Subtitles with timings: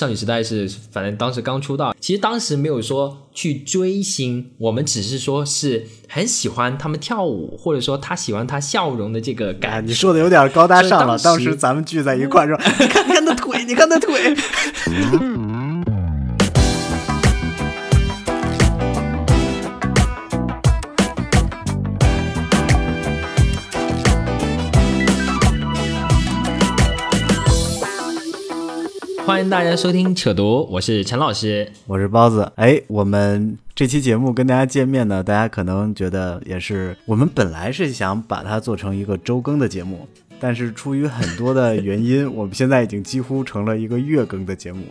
[0.00, 11.18] 少女时代是反正当时刚出道，其实当时没有说去追星，我们只是说是很喜欢他们跳舞，或者说他喜欢他笑容的这个哎，感你说的有点高大上了。
[11.18, 14.34] 当时时咱们聚在一块儿说，你看你看那腿，你看他腿。
[29.26, 31.70] 欢迎大家收听扯读，我是陈老师。
[31.86, 32.50] 我是包子。
[32.56, 40.08] 哎，我们这期节目跟大家见面呢，大家可能觉得也是，我们本来是想把它做成一个周更的节目，
[40.40, 44.82] 但是出于很多的原因， 我们现在已经几乎成了一个月更的节目。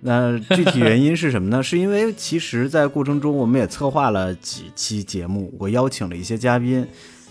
[0.00, 1.60] 那具体原因是什么呢？
[1.62, 6.86] 是因为其实，在过程中我们也策划了几期节目，我邀请了一些嘉宾。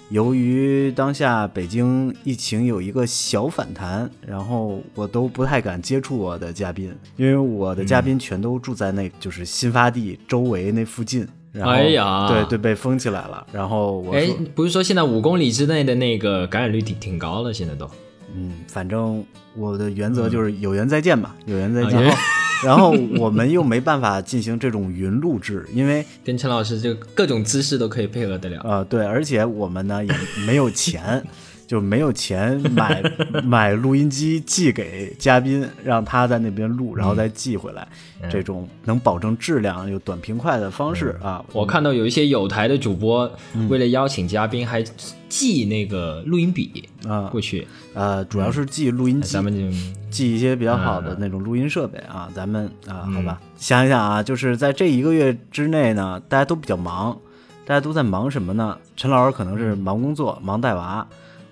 [0.09, 11.27] 由于当下北京疫情有一个小反弹，然后我都不太敢接触我的嘉宾，因为我的嘉宾全都住在那就是新发地周围那附近。
[11.51, 13.45] 然后，哎呀对对，被封起来了。
[13.51, 17.89] 然后我哎说，，不是说现在五公里之内的那个感染率挺挺高了，现在都。
[18.33, 19.23] 嗯，反正
[19.55, 21.99] 我的原则就是有缘再见吧，有缘再见。
[21.99, 22.15] 啊
[22.65, 28.61] 然后，我们又没办法进行这种云录制，因为跟陈老师就各种姿势都可以配合得了。
[28.63, 30.11] 呃，对，而且我们呢也
[30.45, 31.23] 没有钱，
[31.67, 33.03] 就没有钱买
[33.43, 37.87] 买录音机寄给嘉宾，让他在那边录，然后再寄回来，
[38.29, 41.43] 这种能保证质量又短平快的方式啊。
[41.51, 43.67] 我看到有一些有台的主播，嗯。
[43.67, 44.81] 为了邀请嘉宾，还
[45.27, 47.23] 寄那个录音笔啊。
[47.23, 47.67] 过去。
[47.93, 49.77] 呃，主要是寄录音机，咱们就
[50.09, 57.17] 寄一些比较好的那种录音设备啊，咱们啊，好吧，想一想啊，就是在这一个月之内呢，大家都比较忙，
[57.65, 58.77] 大家都在忙什么呢？
[58.95, 61.05] 陈老师可能是忙工作，忙带娃，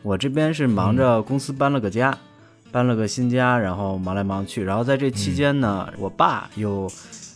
[0.05, 2.15] 我这边是忙着公司搬了个家，
[2.71, 6.87] 搬了个新家，然后忙来忙去，然后在这期间呢，我爸又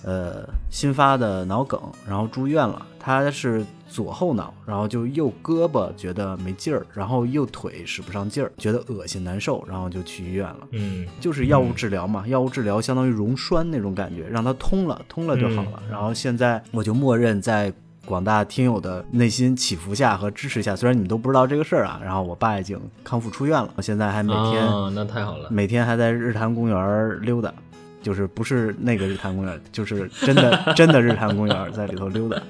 [0.04, 10.60] 呃新发的脑梗，然后住院了，他是左后脑，然后就右胳膊觉得没劲儿，然后右腿使不上劲儿，觉得恶心难受，然后就去医院了。
[10.74, 15.82] 嗯，就是药物治疗嘛，药物治疗相当于溶栓那种感觉，让它通了，通了就好了。
[15.90, 17.74] 然后现在我就默认在
[18.06, 25.50] 广大听友的内心起伏下和支持下，虽然你们都不知道这个事儿啊，然后我爸已经康复出院了，现在还每天、哦，那太好了。
[25.52, 27.54] 每天还在日坛公园溜达。
[28.02, 32.42] 就是不是那个日坛公园，就是真的 真的日坛公园，在里头溜达，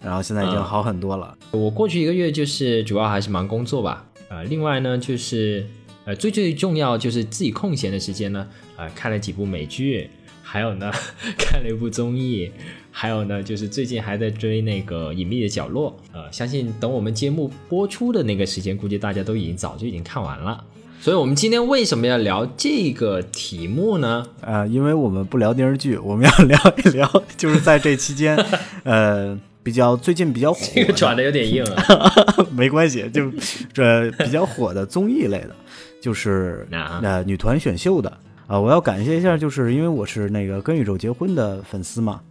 [0.00, 1.36] 然后现在已经好很多了。
[1.50, 5.66] 我过去一个月就是主要还是忙工作吧，呃，另外呢就是
[6.04, 8.46] 呃最最重要就是自己空闲的时间呢，
[8.76, 10.08] 呃看了几部美剧，
[10.50, 10.90] 还有呢
[11.36, 12.50] 看了一部综艺，
[12.90, 20.64] 还有呢就是最近还在追那个《隐秘的角落》，呃，相信等我们节目播出的那个时间，估计大家都已经早就已经看完了。
[21.02, 24.26] 所以，我们今天为什么要聊这个题目呢？
[24.40, 28.34] 呃，因为我们不聊电视剧，我们要聊一聊，就是在这期间，
[28.84, 32.10] 呃，比较最近比较火，这个转的有点硬啊。
[32.56, 33.30] 没关系，就
[33.74, 35.54] 这比较火的综艺类的，
[36.00, 38.10] 就是那呃女团选秀的
[38.48, 42.22] 啊、我要感谢一下，就是因为我是那个跟宇宙结婚的粉丝嘛，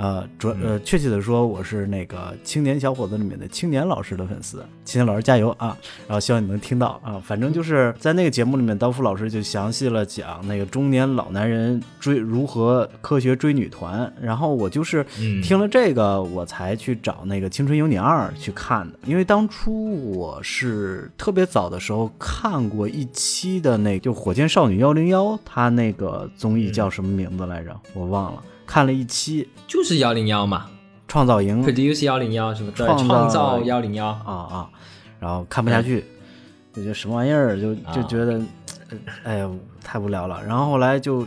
[0.00, 5.76] 呃，主呃确切的说，我是那个青年小伙子里面的青年老师的粉丝，青年老师加油啊！
[6.08, 27.78] 然后希望你能听到啊，反正就是 在那个节目里面，刀夫老师就详细了讲那个中年老男人追如何科学追女团，然后我就是嗯听了这个，我才去找那个《青春有你二》去看的，因为当初我是特别早的时候看过一期的那个就《火箭少女幺零幺》，它那个综艺叫什么名字来着？
[27.92, 30.70] 我忘了，看了一期就是幺零幺嘛
[31.08, 32.70] 创造营，produce 幺零幺什么？
[32.70, 34.06] 对，创造创造幺零幺。
[34.06, 34.70] 啊啊，
[35.18, 36.04] 然后看不下去，
[36.72, 38.40] 就觉得什么玩意儿，就就啊觉得，
[38.90, 39.50] 呃哎呀，
[39.82, 40.40] 太无聊了。
[40.46, 41.26] 然后后来就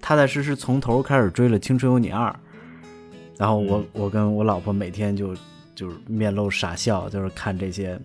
[0.00, 2.30] 踏踏实实从头开始追了《青春有你二》，
[3.36, 5.36] 然后我、我跟我老婆每天就
[5.74, 8.00] 就是面露傻笑，就是看这些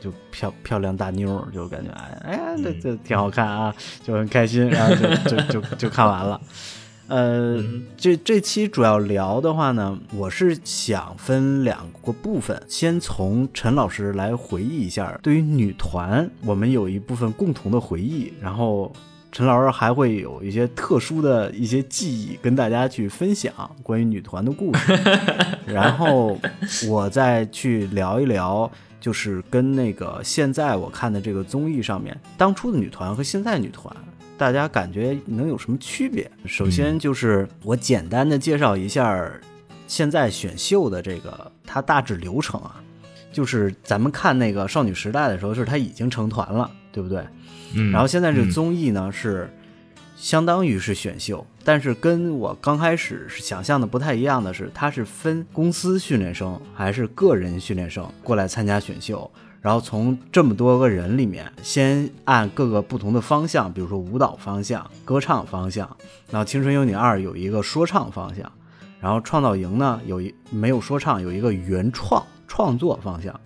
[0.00, 6.40] 就漂漂亮大妞，就感觉哎哎呀，这这挺好看啊，就很开心，然后就就就就看完了。
[7.06, 7.62] 呃，
[7.96, 18.90] 这这期主要聊的话呢，我是想分两个部分，先从陈老师来回忆一下，对于女团，我们有一部分共同的回忆，然后
[19.30, 23.52] 陈老师还会有一些特殊的一些记忆跟大家去分享
[23.82, 24.98] 关于女团的故事，
[25.66, 26.38] 然后
[26.88, 28.70] 我再去聊一聊。
[29.00, 33.94] 就是跟那个现在我看的这个综艺上面，当初的女团和现在女团，
[34.36, 36.30] 大家感觉能有什么区别？
[36.44, 39.30] 首先就是我简单的介绍一下
[39.86, 42.82] 现在选秀的这个它大致流程啊，
[43.32, 47.24] 就是咱们看那个少女时代的时候，是它已经成团了，对不对？
[47.74, 49.48] 嗯然后现在这个综艺呢、是
[50.16, 59.30] 相当于是选秀，但是跟我刚开始是想象的不太一样的是，它是分公司训练生还是个人训练生过来参加选秀，
[59.64, 65.96] 然后从这么多个人里面，先按各个不同的方向，比如说舞蹈方向、歌唱方向，
[66.28, 68.52] 那《青春有你二》有一个说唱方向，
[69.00, 73.40] 然后创造营呢有一没有说唱，有一个原创创作方向。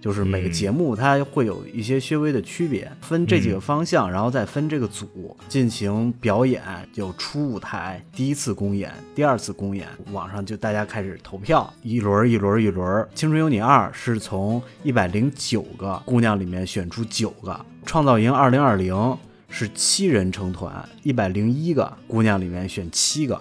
[0.00, 6.62] 就是每个节目它会有一些些微的区别，分这几个方向，然后再分这个组进行表演，
[6.94, 13.06] 有初舞台、第一次公演、第二次公演，网上就大家开始投票，一轮一轮一轮。
[13.14, 19.18] 青春有你二是从一百零九个姑娘里面选出九个，创造营二零二零
[19.50, 23.34] 是七人成团，一百零一个姑娘里面选七个，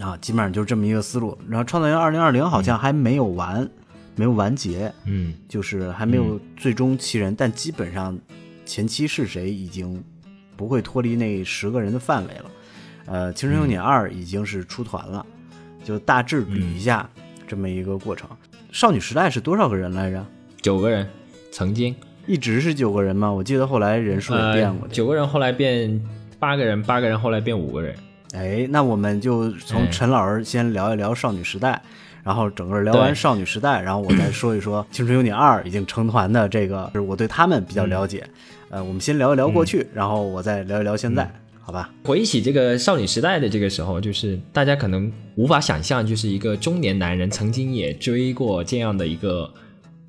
[0.00, 1.36] 啊，基本上就是这么一个思路。
[1.46, 3.68] 然后创造营二零二零好像还没有完。
[4.14, 8.18] 没有完结，嗯，就是还没有最终七人，但基本上
[8.66, 10.02] 前期是谁已经
[10.56, 12.44] 不会脱离那十个人的范围了。
[13.06, 15.24] 呃，青春有你二已经是出团了，
[15.82, 17.08] 就大致捋一下
[17.48, 18.28] 这么一个过程。
[18.70, 20.24] 少女时代是多少个人来着？
[20.60, 21.08] 九个人，
[21.50, 21.94] 曾经
[22.26, 23.32] 一直是九个人吗？
[23.32, 24.86] 我记得后来人数也变过。
[24.88, 26.00] 九个人后来变
[26.38, 27.94] 八个人，八个人后来变五个人。
[28.34, 31.82] 哎，那我们就从陈老师先聊一聊少女时代。
[32.22, 38.24] 然后整个聊完少女时代，然后我再 说一说青春有你二已经成团的这个，是我对他们比较了解。
[38.70, 41.30] 呃，我们先聊一聊过去，然后我再聊一聊现在，
[41.60, 41.92] 好吧？
[42.04, 49.52] 回忆起这个少女时代的这个时候，就是大家可能无法想象，就是一个中年男人曾经也追过这样的一个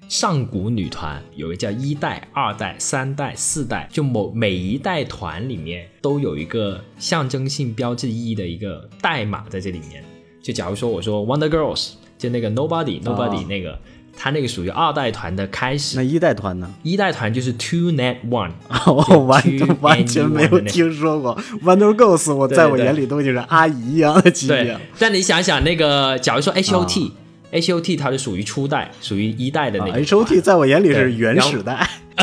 [0.07, 10.01] 上古女团，有一个叫一代、二代、三代、四代，就某每一代团里面都有一个象征性标志意义的一个代码在这里面。
[10.42, 11.95] 就假如说我说 Wonder Girls。
[12.23, 13.77] 就那个 Nobody Nobody 那个，
[14.17, 15.97] 他那个属于二代团的开始。
[15.97, 16.73] 那一代团呢？
[16.81, 18.51] 一代团就是 Two Net One，
[18.87, 19.43] 我完
[19.81, 22.33] 完全没有听说过 Wonder Girls。
[22.33, 24.79] 我在我眼里都已经是阿姨一样的级别。
[24.97, 29.91] 但你想想，那个假如说 H O T，H O T 它是属于初代，属于一代的那个。
[29.99, 31.85] H O T 在我眼里是原始代，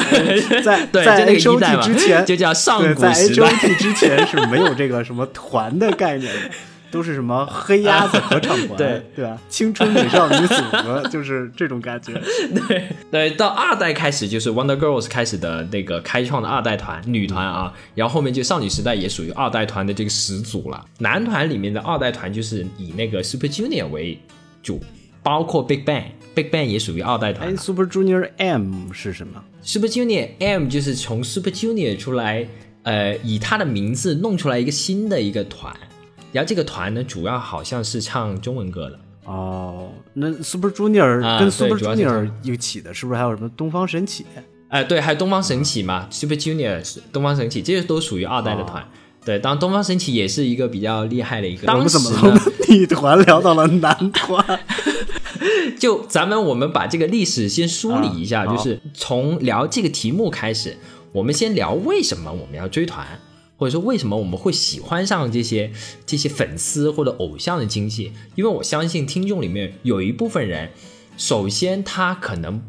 [0.64, 6.41] 在在 H O T 之前就叫上古在 H O T 之前是没有这个什么团的概念的。
[6.91, 9.39] 都是什么黑鸭子合唱团， 对对吧？
[9.49, 12.13] 青春美少女组合 就是这种感觉。
[12.69, 20.85] 对对，到二代开始就是 Wonder Girls 开始的那个开创的二代团女团啊，然后后面就少女时代也属于二代团的这个始祖了。
[20.99, 24.19] 男团里面的二代团就是以那个 Super Junior 为
[24.63, 24.81] 主，
[25.23, 27.57] 包括 Big Bang，Big Bang 也属于二代团。
[27.57, 32.47] Super Junior M 是什么？Super Junior M 就是从 Super Junior 出来，
[32.83, 35.75] 呃，以他的名字弄出来一个新的一个团。
[36.32, 39.91] 然后这个团呢，主要好像是唱中文歌的哦。
[40.15, 44.25] 那 Super Junior 跟 Super Junior 一起的，是不是还有什么东方神起？
[44.69, 46.81] 哎，对，还有东方神起嘛，Super Junior
[47.12, 48.87] 东方神起，这些都属于二代的团。
[49.25, 51.67] 对，当东方神起也是一个比较厉害的一个。
[51.67, 52.33] 当时从
[52.69, 54.61] 女 团聊到了男团，
[55.79, 60.76] 就咱们我们把这个历史先梳理一下，就是从聊这个题目开始，
[61.12, 63.06] 我们先聊为什么我们要追团。
[63.61, 65.71] 或者说，为什么我们会喜欢上这些
[66.07, 68.11] 这些粉丝或者偶像的经济？
[68.35, 70.71] 因为我相信听众里面有一部分人，
[71.19, 72.62] 首先他可能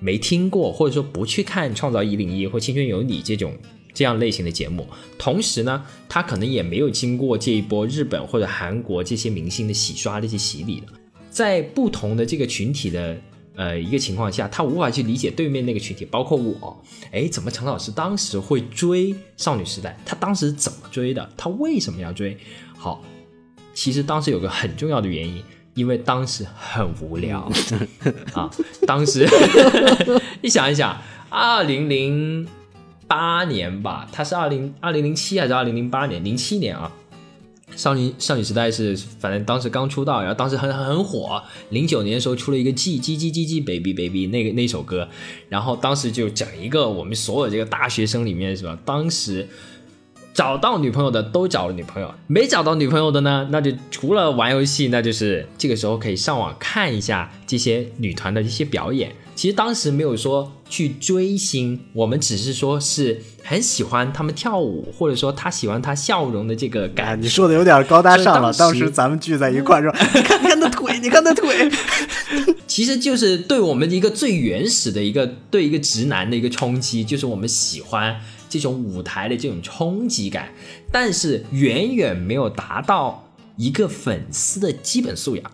[0.00, 3.56] 没听过，或者说不去看《创造一零一》或《青春有你》这种
[3.92, 4.84] 这样类型的节目。
[5.16, 10.86] 同时呢，他可能也没有经过这一波日本或者韩国这些明星的洗刷、这些洗礼的。
[11.30, 13.16] 在不同的这个群体的。
[13.56, 16.82] 呃，一个情况下，他无法去理解对面那个群体，包括我。
[17.12, 19.96] 哎，怎么陈老师当时会追少女时代？
[20.04, 21.30] 他当时怎么追的？
[21.36, 22.36] 他为什么要追？
[22.76, 23.00] 好，
[23.72, 25.40] 其实当时有个很重要的原因，
[25.74, 27.48] 因为当时很无聊
[28.32, 28.50] 啊。
[28.86, 29.24] 当时
[30.42, 32.46] 你想一想，二零零
[33.06, 36.24] 八年吧，他是二零二零零七还是二零零八年？
[36.24, 36.90] 零七年啊。
[37.76, 41.42] 少女少女时代是，反正当时刚出道，然后当时很很火。
[41.70, 45.08] 零九年的时候出了一个 G G G G G Baby Baby 那个那首歌，
[45.48, 48.78] 然后当时就整一个我们所有这个大学生里面是吧？
[48.84, 49.48] 当时
[50.32, 59.12] 找到女朋友的都找了女朋友，没找到女朋友的呢，那就除了玩游戏，那就是这个时候可以上网看一下这些女团的一些表演。
[59.34, 67.20] 其实当时没有说去追星，我们只是说是很喜欢他们跳舞，或者说他喜欢他笑容的这个感。
[67.20, 68.52] 你说的有点高大上了。
[68.52, 71.70] 当时咱们聚在一块说：“你看，你看他腿，你看他腿。
[72.66, 78.16] ”其实就是对我们一个最原始的一个对一个直男的一个冲击，就是我们喜欢
[78.48, 80.48] 这种舞台的这种冲击感，
[80.90, 85.44] 但是远远没有达到一个粉丝的基本素养，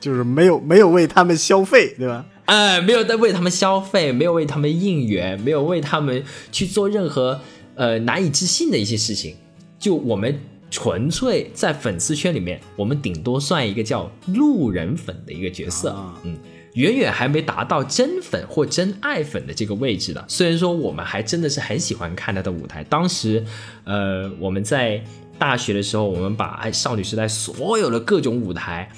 [0.00, 2.24] 就是没有没有为他们消费，对吧？
[2.46, 7.40] 哎，没有在为他们消费，没有为他们应援，没有为他们去做任何
[7.76, 9.36] 呃难以置信的一些事情。
[9.78, 10.38] 就我们
[10.70, 16.36] 纯粹在粉丝圈里面，我们顶多算一个叫路人粉的一个角色，啊嗯，
[16.74, 20.24] 远远还没达到真粉或真爱粉的这个位置的。
[20.28, 23.44] 虽然说我们还真的是很喜欢看他的舞台，当时，
[23.84, 25.02] 呃，我们在
[25.38, 28.90] 大学的时候，我们把哎少女时代所有的各种舞台。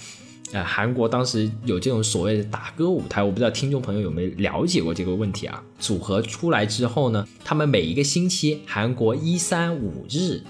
[0.55, 5.61] 呃，韩国当时有这种所谓的打歌舞台，我不知道听众朋友有没有了解过这个问题啊？
[5.81, 10.41] 组合出来之后呢，他们每一个星期，韩国一三五日，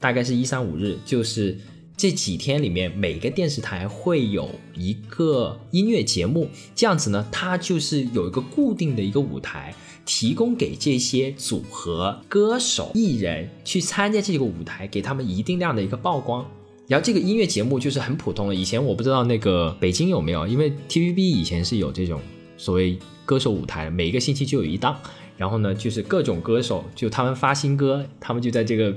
[0.00, 1.56] 大概是一三五日，就是
[1.96, 9.72] 这几天里面，每个电视台会有一个音乐节目，这样子呢，它就是有一个固定的一个舞台，
[10.04, 16.44] 提供给这些组合、歌手、艺人去参加这个舞台，给他们一定量的一个曝光。
[16.86, 22.20] 然后这个音乐节目就是很普通的，以前我不知道那个北京有没有，因为 TVB 以前是有这种
[22.58, 24.94] 所谓歌手舞台，每个星期就有一档，
[25.38, 28.94] 然后呢就是各种歌手就他们发新歌，他们就在这个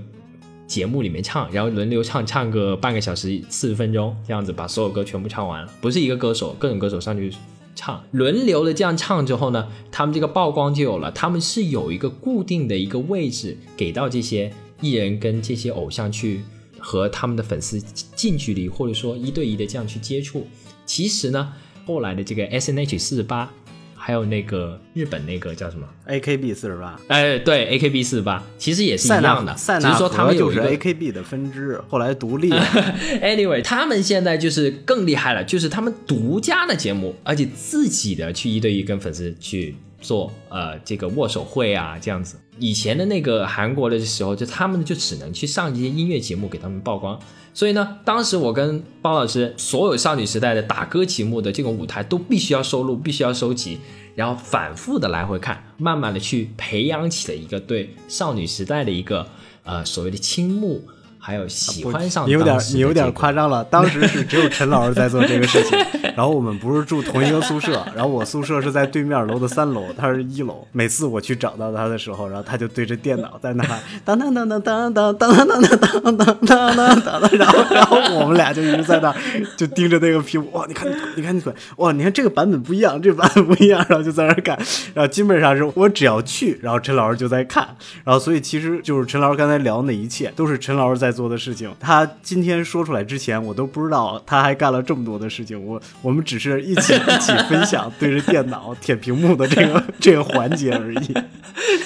[0.67, 7.31] 节目里面唱，然后轮流唱，唱个半个小时四十分钟这样子，把所有歌全部唱完了，不是一个歌手，各种歌手上去
[7.73, 14.51] 唱，轮流的这样唱之后呢，他们这个曝光就有了，他们是有一个固定的一个位置给到这些
[14.81, 16.41] 艺人跟这些偶像去。
[16.79, 17.79] 和他们的粉丝
[18.15, 20.47] 近距离或者说一对一的这样去接触，
[20.85, 21.53] 其实呢，
[21.85, 23.51] 后来的这个 S N H 四十八，
[23.95, 32.49] 还有那个日本那个叫什么？AKB 四十八，哎，对，A K B 四十八，其实也是一塞样的，只是说他们就是们有一个 AKB 的分支，后来独立。
[33.21, 42.37] Anyway，他们现在就是更厉害了，就是他们独家的节目，而且自己的去一对一跟粉丝去做呃这个握手会啊这样子。
[42.59, 47.19] 以前的那个韩国的时候，就他们就只能去上这些音乐节目给他们曝光。
[47.53, 53.79] 所以呢，当时我跟包老师，所有少女时代的打歌节目的这种舞台都必须要收录，必须要收集，
[54.15, 59.27] 然后反复的来回看，慢慢的去培养起了一个对少女时代的一个
[59.63, 60.83] 呃所谓的倾慕。
[61.27, 65.77] 还有喜欢上你有点你有点夸张了，当时是只有陈老师在做这个事情，
[66.15, 70.65] 然后我们不是住同一个宿舍，然后我宿舍是在对面楼的三楼，他是一楼。
[70.71, 79.13] 每次我去找到他的时候，然后他就对着电脑在那喊当当当当当当当当当当当当当当，然后然后我们俩就一直在那
[79.57, 84.57] 就盯着那个屏幕，哇，你看你看你看，哇，你看这个版本不一样，这个版本不一样，然后就在那看，
[84.93, 87.67] 然后基本上是我只要去，然后陈老师就在看，
[88.05, 91.73] 然后所以其实就是陈老师刚才聊的那一切都是陈老师在做的事情。
[91.79, 95.61] 他今天说出来之前，我都不知道他还干了这么多的事情。
[95.65, 101.13] 我我们只是一起 一起分享对着电脑舔屏幕的这个 这个环节而已。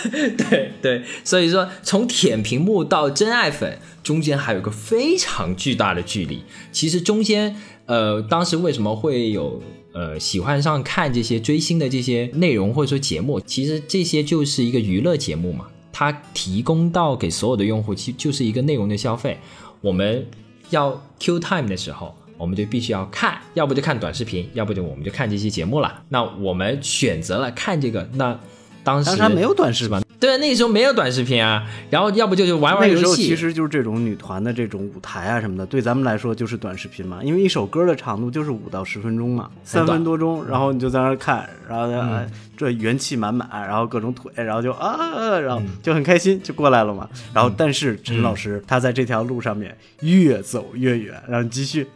[0.49, 6.43] 对对，所以说从舔屏幕到真爱粉中间还有个非常巨大的距离。
[6.71, 9.61] 其实中间，呃，当时为什么会有
[9.93, 13.39] 呃喜欢上看这些追星的这些内容或者说节目？
[13.39, 19.39] 其实这些就是一个娱乐节目嘛，它提供到给所有的用户，其实就是一个内容的消费。
[19.81, 20.25] 我们
[20.69, 22.15] 要 Q time 的时候。
[22.37, 26.01] 我们就必须要看，要不就看短视频，要不就我们就看这期节目了。
[26.09, 28.35] 那我们选择了看这个，那
[28.83, 33.27] 当时当时还没有短视频，对，那个时候没有短视频啊，然后要不就就玩玩那个时候游戏。
[33.27, 42.27] 其实就是这种女团的这种舞台啊什么的，对咱们来说就是短视频嘛，因为一首歌的长度就是五到十分钟嘛，三分多钟，然后你就在那看，然后、哎
[42.61, 47.09] 这元气满满，然后各种腿，然后就啊，然后就很开心就过来了嘛。
[47.33, 51.87] 然后但是陈老师、他在这条路上面越走越远，然后你继续。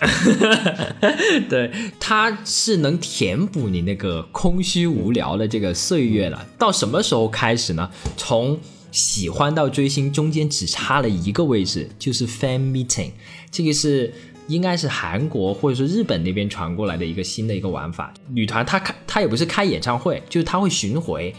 [1.50, 6.46] 对，它是能填补你那个空虚无聊的这个岁月了。
[6.56, 7.90] 到什么时候开始呢？
[8.16, 8.58] 从
[8.90, 13.10] 喜欢到追星中间只差了一个位置，就是 fan meeting。
[13.50, 14.12] 这个是
[14.48, 18.12] 应该是韩国或者说日本那边传过来的一个新的一个玩法。
[18.28, 21.32] 女团她开她也不是开演唱会，就是她会巡回。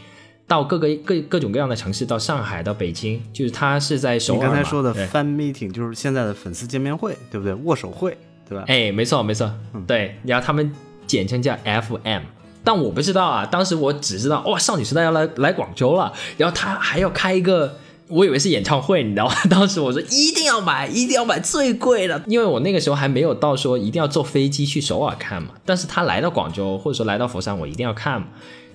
[0.47, 4.53] 到各个各各种各样的城市，到上海，到北京，就是她是在首你尔你。
[4.53, 7.53] 刚才说的对 fan meeting 就是现在的粉丝见面会，对不对？
[7.53, 8.63] 握手会，对吧？
[8.67, 9.51] 哎，没错没错，
[9.85, 10.73] 对，然后他们
[11.05, 12.23] 简称叫 FM，
[12.63, 17.77] 但我不知道啊，当时我只知道哇，少女时代要来来广州了，然后他还要开一个。
[18.09, 19.35] 我以为是演唱会，你知道吗？
[19.49, 25.49] 当时我说一定要买，一定要买最贵的，因为我那个时候还没有到说一定要坐飞机去首尔看嘛。
[25.63, 28.23] 但是他来到广州或者说来到佛山，我一定要看。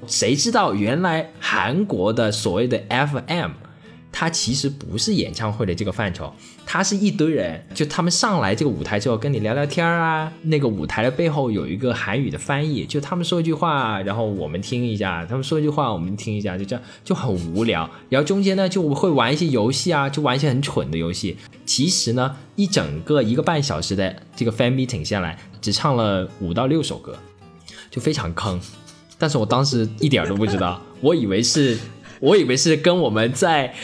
[0.06, 3.50] 谁知道原来韩国的所谓的 FM，
[4.16, 6.32] 它其实不是演唱会的这个范畴，
[6.64, 10.32] 它是一堆人，就他们上来这个舞台之后跟你聊聊天儿啊。
[10.42, 17.90] 那个舞台的背后有一个韩语的翻译，就他们说一句话，然后我们听一下；他们说一句话，我们听一下，就这样就很无聊。
[18.08, 21.36] 然后中间呢就会玩一些游戏啊，就玩一些很蠢的游戏。
[21.66, 27.18] 其实呢，一整个一个半小时的这个 fan meeting 下来，只唱了五到六首歌，
[27.90, 28.60] 就非常坑。
[29.18, 31.78] 但是我当时一点儿都不知道，我以为是，
[32.20, 33.74] 我以为是跟我们在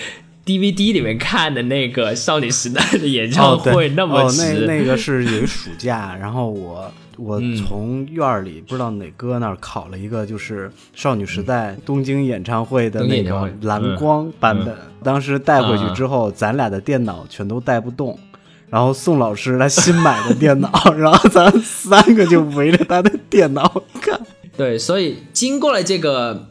[0.51, 4.67] DVD 里面看的那个少女时代的演唱会那么哦，迟。
[4.67, 14.75] 那那个是有一暑假， 然后我我嗯从院儿里不知道哪哥那儿考了一个，就是少女时代东京演唱会的那个蓝光版本。
[15.05, 18.19] 当时带回去啊之后，咱俩的电脑全都带不动。
[18.69, 24.21] 然后宋老师他新买的电脑， 然后咱三个就围着他的电脑看。
[24.57, 26.47] 对，所以经过了这个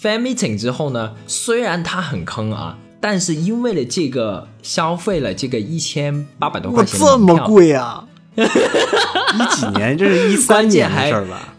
[0.00, 8.06] fan meeting 之后呢，虽然他很坑啊，但是因为了这个消费了这个一千八百多块钱的这么贵啊！
[8.36, 9.96] 一几年？
[9.96, 11.54] 这是一三年还事儿吧？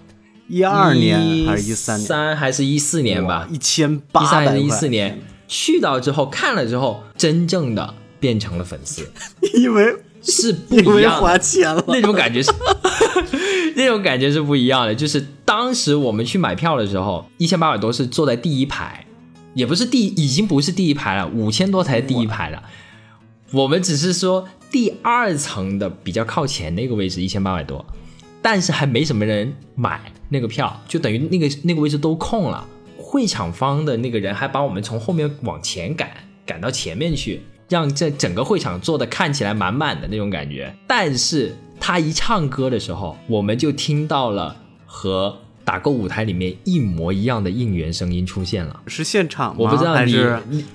[0.47, 2.07] 一二年还是一三年？
[2.07, 3.47] 三还是一四年吧？
[3.51, 9.09] 一千八百一四年去到之后看了之后，真正的变成了粉丝，
[9.55, 11.83] 因为是不一样的花钱了。
[11.87, 12.51] 那种感觉是，
[13.75, 14.93] 那种感觉是不一样的。
[14.93, 19.05] 就是当时我们去买票的时候，一千八百多是坐在第一排，
[19.53, 22.63] 也不是第，已经不是第一排了，五千多才是第一排了。
[23.51, 27.85] 我们只是说第二层的比较靠前那个位置，一千八百多，
[28.41, 32.65] 但是还没什么人买那个票，就等于那个那个位置都空了。
[32.97, 36.09] 会场方的那个人还把我们从后面往前赶，
[36.45, 40.73] 赶到前面去，让这整个会场坐的看起来满满的那种感觉。
[40.87, 44.55] 但是他一唱歌的时候，我们就听到了
[44.85, 48.81] 和打歌舞台里面一模一样的应援声音出现了。
[48.87, 49.55] 是现场吗？
[49.59, 50.65] 我不知道你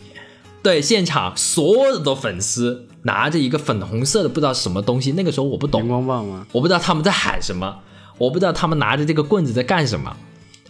[0.62, 6.46] 对现场所有的粉丝拿着一个粉红色的不知道什么东西，那个时候我不荧懂，光棒吗？
[6.52, 7.78] 我不知道他们在喊什么，
[8.18, 10.16] 我不知道他们拿着这个棍子在干什么，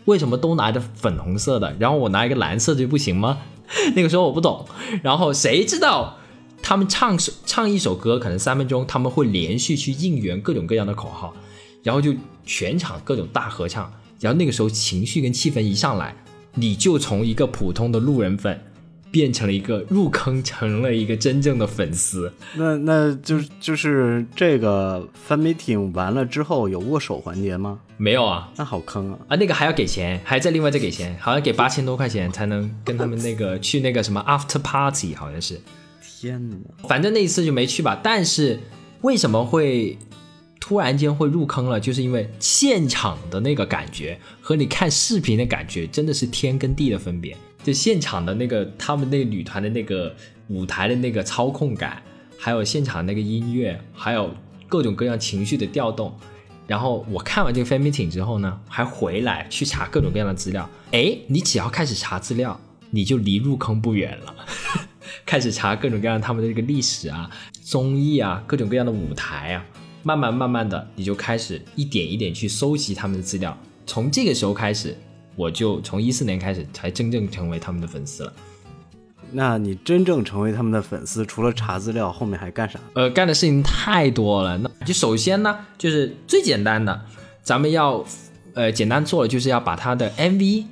[0.04, 3.38] 为什么都拿着粉红色的，然后我拿一个蓝色的就不行吗？
[3.96, 4.66] 那个时候我不懂，
[5.02, 6.18] 然后谁知道
[6.62, 11.34] 他们唱首唱一首歌，可能三分钟，他们会连续去应援各种各样的口号，
[11.82, 16.14] 然后就全场各种大合唱，然后那个时候情绪跟气氛一上来，
[16.54, 18.60] 你就从一个普通的路人粉。
[19.08, 22.30] 变成了一个入坑，成了一个真正的粉丝。
[22.54, 27.78] 那那就是就是这个 fan meeting 完了之后有握手环节吗？
[27.96, 29.18] 没有啊，那好坑啊！
[29.28, 35.58] 啊，那个还要给钱，还再另外再给钱，好像给八千多块钱才能跟他们那个去那个什么 after party，好像是，
[36.20, 36.56] 天哪！
[36.86, 37.98] 反正那一次就没去吧。
[38.02, 38.60] 但是
[39.00, 39.96] 为什么会
[40.66, 41.78] 突然间会入坑了？
[41.78, 47.36] 就是因为现场的那个感觉和你看视频的感觉真的是天跟地的分别。
[47.62, 50.12] 就现场的那个他们那个女团的那个
[50.48, 52.02] 舞台的那个操控感，
[52.36, 54.34] 还有现场那个音乐，还有
[54.66, 56.12] 各种各样情绪的调动。
[56.66, 60.68] 然后我看完这个 fan meeting 之后呢，还回来去查各种各样的资料。
[60.90, 64.34] 哎，你只要开始查资料，你就离入坑不远了。
[65.24, 67.30] 开始查各种各样他们的这个历史啊、
[67.62, 69.64] 综艺啊、各种各样的舞台啊，
[70.06, 73.58] 慢慢慢慢的，你就开始一点一点去搜集他们的资料。
[73.84, 74.96] 从这个时候开始，
[75.34, 78.32] 我就从一四年开始才真正成为他们的粉丝了。
[79.32, 82.78] 那你真正成为他们的粉丝，除了查资料，后面还干啥？
[82.94, 84.56] 呃，干的事情太多了。
[84.58, 87.00] 那就首先呢，就是最简单的，
[87.42, 88.04] 咱们要
[88.54, 90.66] 呃简单做的就是要把他的 MV、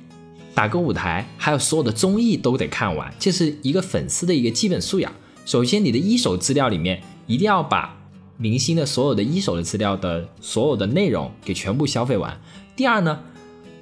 [0.53, 5.11] 打歌舞台，还有所有的综艺都得看完，这是一个粉丝的一个基本素养。
[5.45, 7.93] 首先，你的一手资料里面一定要把
[8.37, 12.39] 明星的所有的一手的资料的所有的内容给全部消费完。
[12.75, 13.19] 第二呢，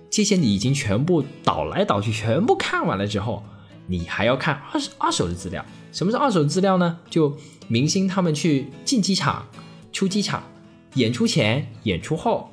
[0.09, 3.43] 这些你已经全部倒来倒去全部看完了之后，
[3.87, 5.65] 你还要看二二手的资料。
[5.91, 6.99] 什么是二手资料呢？
[7.09, 7.35] 就
[7.67, 9.47] 明星他们去进机场、
[9.91, 10.43] 出机场、
[10.95, 12.51] 演出前、演出后，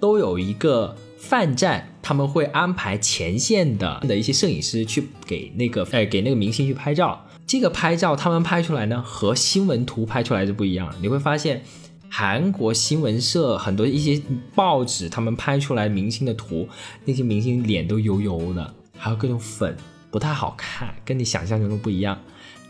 [0.00, 7.26] 都有一个饭站，他们会安排前线的的一些摄影师去给那个呃给那个明星去拍照。
[7.46, 10.96] 这个拍照他们拍出来呢，和新闻图拍出来是不一样的。
[11.00, 11.62] 你会发现，
[12.08, 14.20] 韩国新闻社很多一些
[14.54, 16.68] 报纸，他们拍出来明星的图，
[17.04, 19.76] 那些明星脸都油油的，还有各种粉，
[20.10, 22.18] 不太好看，跟你想象中的不一样。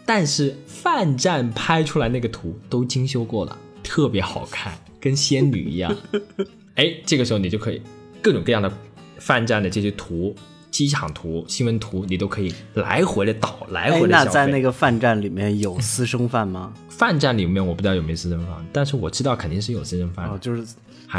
[0.05, 5.97] 但是饭站拍出来那个图都精修过了，特别好看，跟仙女一样。
[6.75, 7.81] 哎，这个时候你就可以
[8.21, 8.71] 各种各样的
[9.19, 10.35] 饭站的这些图、
[10.75, 14.09] 机场图、新闻图，你都可以来回的倒，来哎回，的。
[14.09, 16.73] 那在那个饭站里面有私生饭吗？
[16.89, 20.35] 饭站里面，我不知道有没有私生饭，但是我知道肯定是有私生饭的。
[20.35, 20.67] 哦，就是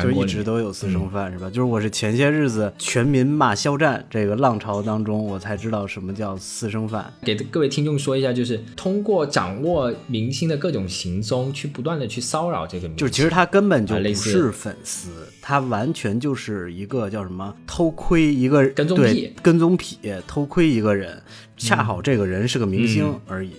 [0.01, 1.47] 就一直都有私生饭、是吧？
[1.49, 7.11] 就是我是前些日子全民骂肖战这个浪潮当中，我才知道什么叫私生饭。
[7.21, 12.97] 给各位听众说一下，就是通过掌握明星的各种行踪，去不断的去骚扰这个明星。
[12.97, 15.09] 就是其实他根本就不是粉丝，
[15.41, 18.99] 他完全就是一个叫什么偷窥一个跟踪
[19.41, 21.21] 跟踪癖偷窥一个人，
[21.57, 23.51] 恰好这个人是个明星而已。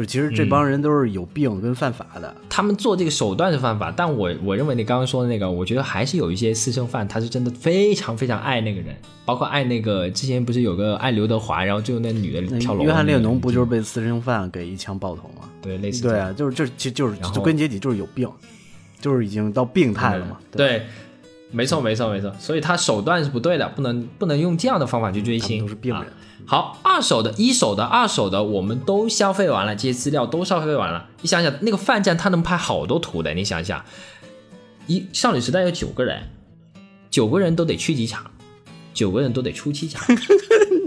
[0.00, 2.34] 就其实这帮人都是有病跟犯法的。
[2.48, 12.82] 他们做这个手段是犯法，但我我认为你刚刚说的那个，我觉得还是有一些私生饭，他是真的非常非常爱那个人，包括爱那个之前不是有个爱刘德华，然后最后那女的跳楼。
[12.82, 15.50] 约翰列侬不就是被私生饭给一枪爆头吗？
[15.60, 18.26] 对类似对啊，就是这其实就是根结底就是有病，
[19.02, 20.30] 就是已经到病态了嘛。
[20.30, 20.86] 吧，对，
[21.50, 26.08] 没错没错没错，所以他手段是不对的，不能不能用这样的方法去追星，都是病人啊。
[26.46, 31.06] 好，二手的、一手的、二手的，我们都消费完了，这些资料都消费完了。
[31.22, 33.84] 你想想，那个范站他能拍好多图的，你想想，
[34.86, 36.30] 一少女时代有九个人，
[37.10, 38.24] 九个人都得去机场，
[38.92, 40.02] 九个人都得出机场。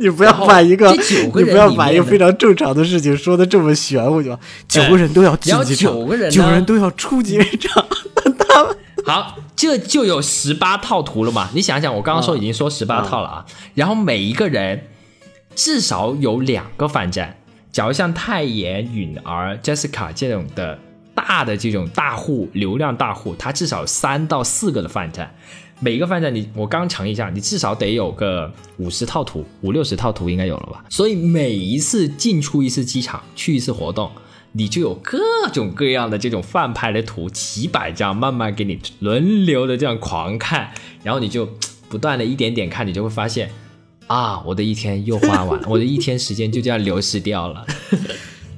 [0.01, 4.37] 你不要把一个这九个你不要把一个非常正常的事情说的这么玄乎，就
[4.67, 7.85] 九个人都要进然后机场，九个人九个人都要出机场。
[9.05, 11.49] 好，这就有十八套图了嘛？
[11.53, 14.87] 你想想，我刚刚说已经说十八套了啊，然后每一个人
[15.55, 17.35] 至少有两个饭站。
[17.71, 20.77] 假如像泰妍、允儿、Jessica 这种的
[21.15, 25.33] 大的这种大户、流量大户，它至少三到四个的饭站。
[25.79, 30.85] 每一个饭站你我刚乘一下，你至少得有个五十套图，五六十套图应该有了吧？
[30.89, 34.09] 所以每一次进出一次机场，去一次活动，
[34.53, 35.19] 你就有各
[35.51, 40.71] 种各样的这种饭拍的图，几百张，慢慢给你轮流的这样狂看，
[41.03, 41.49] 然后你就
[41.89, 43.49] 不断的一点点看，你就会发现，
[44.07, 47.65] 啊，我的一天又花完了， 我的一天时间就这样流失掉了。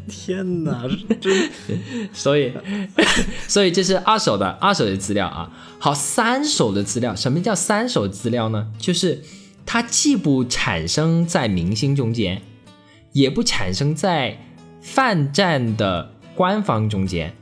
[0.08, 0.88] 天哪，
[1.20, 1.50] 真
[2.14, 2.54] 所以，
[3.48, 5.52] 所以这是二手的二手的资料啊。
[5.80, 8.72] 好，三手的资料，什么叫三手资料呢？
[8.78, 9.24] 就是
[9.66, 12.42] 它既不产生在明星中间，
[13.14, 14.38] 也不产生在
[14.82, 17.34] 泛站的官方中间，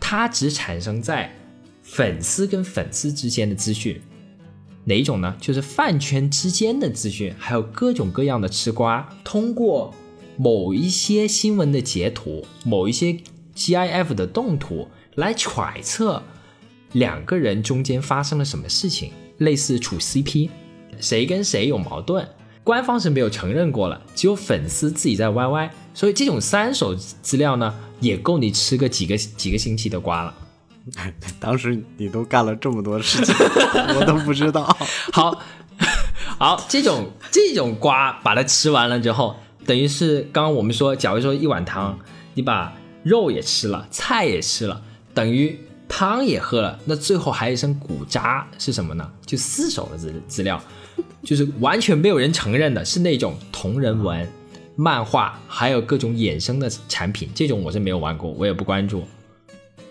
[0.00, 1.34] 它只产生在
[1.82, 4.00] 粉丝跟粉丝之间的资讯。
[4.84, 5.34] 哪一种呢？
[5.40, 9.94] 就是饭圈之间的资讯，还有各种各样的吃瓜，通过
[10.36, 13.16] 某一些新闻的截图，某一些
[13.56, 16.22] GIF 的动图来揣测
[16.92, 20.50] 两个人中间发生了什么事情，类似处 CP，
[21.00, 22.28] 谁跟谁有矛盾，
[22.62, 30.34] 官方是没有承认过了，只有粉丝自己在 YY，所以这种三手资料呢，也够你吃个几个几个星期的瓜了。
[31.40, 33.34] 当时你都干了这么多事情，
[33.98, 34.64] 我都不知道。
[35.12, 35.42] 好，
[36.38, 41.98] 好，这种这种瓜把它吃完了之后，等于是刚刚我们说，假如说一碗汤，
[42.34, 44.82] 你把肉也吃了，菜也吃了，
[45.14, 49.10] 等于汤也喝了，那最后还有一身骨渣是什么呢？
[49.24, 50.62] 就四手的资资料，
[51.22, 54.28] 就是完全没有人承认的，是那种同人文、
[54.76, 59.02] 漫画，还有各种衍生的产品，这种我是没有玩过，我也不关注。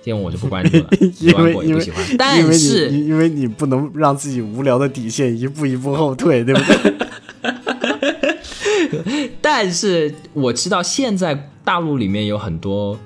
[0.03, 0.87] 这种我就不关注了，
[1.19, 2.07] 因为因为过也不喜欢。
[2.11, 2.57] 因但为
[2.89, 6.93] 因为你不能让自己无聊的底线一步一步后退，对不对？
[9.41, 12.99] 但是我知道现在大陆里面有很多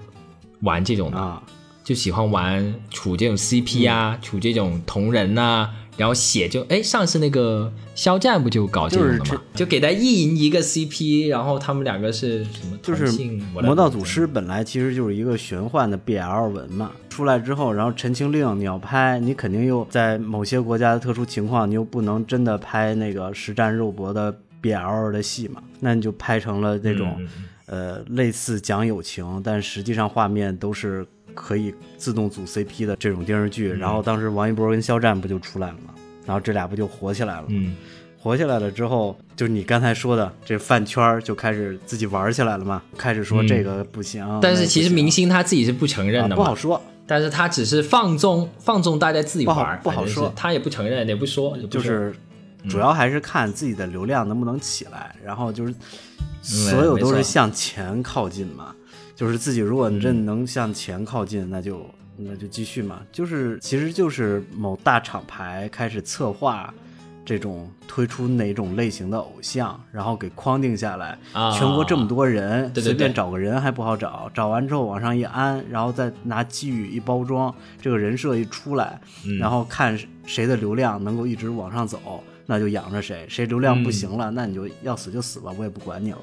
[0.61, 1.41] 玩这种的，啊，
[1.83, 9.41] 就喜欢玩处这种 CP 啊，处这种同人呐、然后写就哎，上次那个肖战不就搞这种的就是吗？
[9.55, 13.11] 就给他意淫一个 CP，然后他们两个是什么就是
[13.51, 24.31] 《魔道祖师》本来其实就是一个玄幻的 BL 文嘛，出来之后，然后《陈情令》你要拍，你肯定又在某些国家的特殊情况，你又不能真的拍那个实战肉搏的
[24.61, 27.17] BL 的戏嘛，那你就拍成了那种、
[27.65, 31.05] 呃类似讲友情，但实际上画面都是
[31.37, 33.71] 可以自动组 CP 的这种电视剧。
[33.73, 33.79] 嗯。
[33.79, 35.93] 然后当时王一博跟肖战不就出来了嘛，
[36.25, 37.47] 然后这俩不就火起来了吗？
[37.49, 37.75] 嗯，
[38.19, 43.47] 火起来了之后，就是你刚才说的，这饭圈就开始自己玩起来了嘛，开始说嗯。
[43.47, 44.25] 这个不行。
[44.41, 50.33] 但是其实明星星他自己是不承认的嘛，不好说，但是他只是放纵放纵大家自己不好玩，不好说。
[50.35, 52.13] 他也不承认，也不说，就是
[52.63, 52.69] 嗯。
[52.69, 55.77] 主要还是看自己的流量能不能起来，然后就是嗯
[56.41, 58.75] 所有都是向前靠近嘛，
[59.17, 59.99] 就是自己如果嗯。
[59.99, 66.73] 真能向前靠近，那就那就继续嘛，就是其实就是某大厂牌开始策划。
[67.25, 71.51] 这种推出哪种类型的偶像，然后给框定下来，啊。
[71.51, 79.37] 全国这么多人，对对随便找个人还不好找，找完之后往上一安，然后再拿机遇一包装，这个人设一出来，嗯。
[79.39, 86.19] 然后看谁的流量能够一直往上走，那就养着谁；谁流量不行嗯了，那你就要死就死吧，我也不管你了。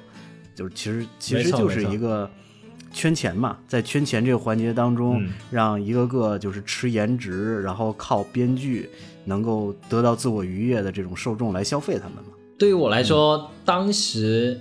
[0.54, 2.30] 就是其实其实就是一个
[2.94, 8.88] 圈钱嘛，在圈钱这个环节当中，嗯让一个个就是吃颜值，然后靠编剧
[9.24, 12.30] 能够得到自我愉悦的这种受众来消费他们嘛。
[12.56, 14.58] 对于我来说，当时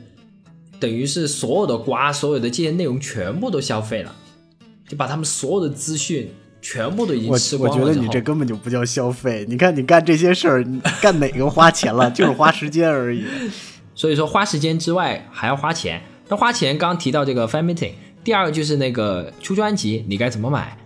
[0.79, 4.13] 等于是所有的瓜，所有的这些内容全部都消费了，
[4.87, 7.81] 就把他们所有的资讯全部都已经吃光了我。
[7.81, 7.87] 我。
[7.87, 10.65] 觉得你这根本就不叫消费，你看你干这些事儿，
[11.01, 12.09] 干哪个花钱了？
[12.09, 13.25] 就是花时间而已。
[13.95, 16.01] 所以说花时间之外还要花钱。
[16.29, 17.91] 那花钱，刚刚提到这个 fan meeting，
[18.23, 20.77] 第二个就是那个出专辑你该怎么买？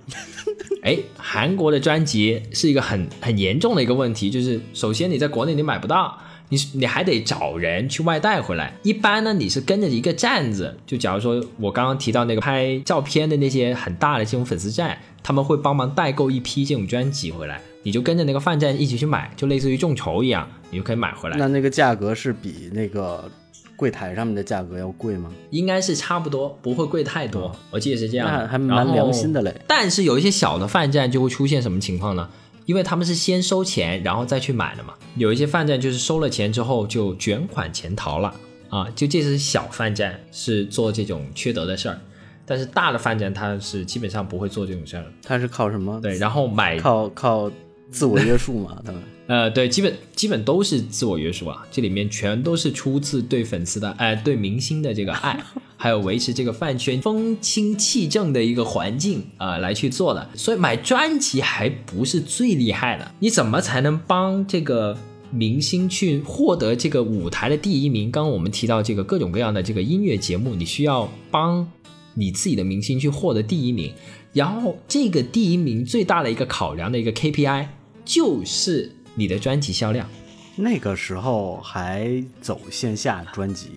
[0.83, 6.17] 哎，韩国的专辑是一个很很严重的一个问题，就是首先你在国内你买不到，
[6.49, 8.73] 你你还得找人去外带回来。
[8.83, 21.35] 一般呢，你是跟着一个站子，就假如说我刚刚提到那个拍照片的那些很大的这种粉丝站，他们会帮忙代购一批这种专辑回来，你就跟着那个饭站一起去买，就类似于众筹一样，你就可以买回来。
[21.37, 23.29] 那那个价格是比那个
[23.77, 25.31] 柜台上面的价格要贵吗？
[25.51, 28.27] 应该是差不多，不会贵太多，我记得是这样。
[28.27, 29.55] 那还蛮良心的嘞。
[29.65, 32.27] 但是有一些小的饭站就会出现什么情况呢？
[32.65, 34.93] 因为他们是先收钱，然后再去买的嘛。
[35.15, 38.33] 有一些饭站就是收了钱之后就卷款潜逃了
[38.69, 41.97] 啊，就这是小饭站是做这种缺德的事儿，
[42.45, 45.05] 但是大的饭站它是基本上不会做这种事儿。
[45.23, 46.01] 它是靠什么？
[46.01, 47.49] 对，然后买靠靠
[47.91, 49.01] 自我约束嘛，他们。
[49.27, 55.37] 呃，对，基本基本都是自我约束啊，这里面全都是出自对粉丝的哎，对明星的这个爱，
[55.75, 60.29] 还有维持这个饭圈风清气正的一个环境啊来去做的。
[60.33, 64.97] 所以买专辑还不是最厉害的，你怎么才能帮这个
[65.29, 68.09] 明星去获得这个舞台的第一名？
[68.09, 71.69] 刚刚我们提到这个各种各样的这个音乐节目，你需要帮
[72.13, 73.91] 你自己的明星去获得第一名，
[74.31, 77.67] 然后这个第一名最大的一个考量的一个 KPI
[78.07, 78.91] 就是。
[79.19, 80.07] 你的专辑销量，
[80.55, 83.71] 那个时候还走线下专辑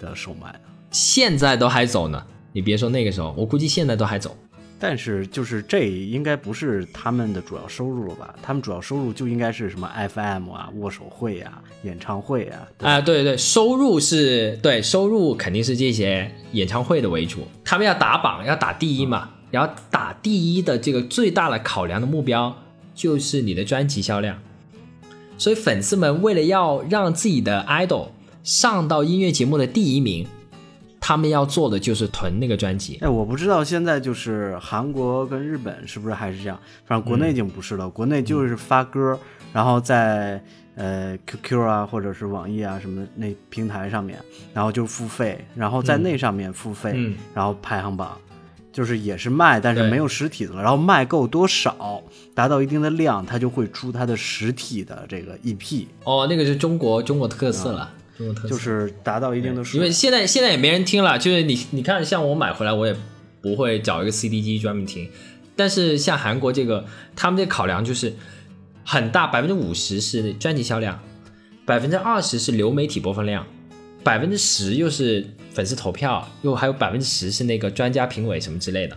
[0.00, 0.58] 的售卖呢，
[0.92, 2.24] 现在都还走呢。
[2.52, 4.36] 你别说那个时候，我估计现在都还走。
[4.78, 8.34] 但是就是这应该不是他们的主要收入了吧？
[8.40, 12.68] 他们主要收入就应该是什么 FM 啊、握手会啊、演唱会啊。
[12.82, 17.48] 啊，对对，收入是对收入肯定是这些演唱会的为主。
[17.64, 22.54] 他们要打榜，要打第一嘛，然后打第一的这个最大的考量的目标
[22.94, 24.38] 就是你的专辑销量。
[25.36, 28.08] 所以粉丝们为了要让自己的 idol
[28.44, 30.24] 上到音乐节目的第一名，
[31.00, 32.98] 他们要做的就是囤那个专辑。
[33.00, 37.90] 哎，我不知道现在就是韩国跟日本是不是还是这样，反正国内已经不是了。
[37.90, 39.18] 国内就是发歌，
[39.52, 40.40] 然后在
[40.76, 44.18] 呃 QQ 啊或者是网易啊什么那平台上面，
[44.52, 48.16] 然后就付费，然后在那上面付费，嗯然后排行榜。
[48.74, 50.60] 就是也是卖，但是没有实体的了。
[50.60, 52.02] 然后卖够多少，
[52.34, 55.86] 达到一定的量，它就会出它的实体的这个 EP。
[56.02, 59.76] 哦，那个是中国中国特色了，中国特色就是达到一定的数。
[59.76, 62.96] 因为现在现在也没人听了，就是你你看，像我买回来，我也
[63.40, 65.08] 不会找一个 CD 机专门听。
[65.54, 66.84] 但是像韩国这个，
[67.14, 68.12] 他们这考量就是
[68.84, 70.98] 很大，百分之五十是专辑销量，
[71.64, 73.46] 百分之二十是流媒体播放量，
[74.02, 75.24] 百分之十又是。
[75.54, 78.96] 粉丝投票又还有百分之十是那个专家评委什么之类的，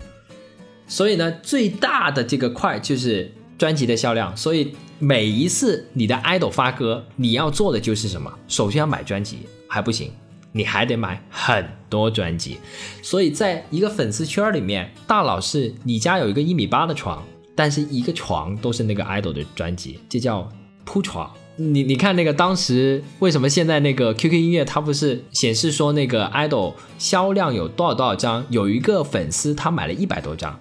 [0.88, 4.36] 所以呢，最大的这个块就是专辑的销量。
[4.36, 8.34] 所以每一次你的 idol 发歌，你要做的就是什么？
[8.48, 10.12] 首先要买专辑还不行，
[10.52, 12.58] 你还得买很多专辑。
[13.04, 17.24] 所以在一个粉丝圈里面，大佬是你家有一个一米八的床，
[17.56, 20.50] 但是一个床都是那个 idol 的专辑，这叫
[20.84, 21.32] 铺床。
[21.60, 28.46] 你你看那个当时为什么现在那个 QQ 音乐它不是显示说那个 idol 销量有多少多少张？
[28.50, 30.60] 有一个粉丝他买了一百多张，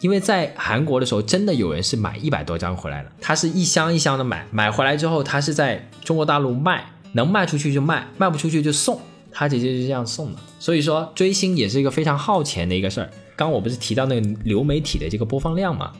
[0.00, 9.00] 因为在韩国的时候真的有人是买一百多张回来了，他是一箱一箱的买，买回来之后他是在中国大陆卖，能卖出去就卖，卖不出去就送，
[9.32, 10.38] 他直接就这样送的。
[10.60, 13.10] 所以说追星也是一个非常耗钱的一个事儿。
[13.34, 15.92] 刚我不是提到那个流媒体的这个播放量嘛，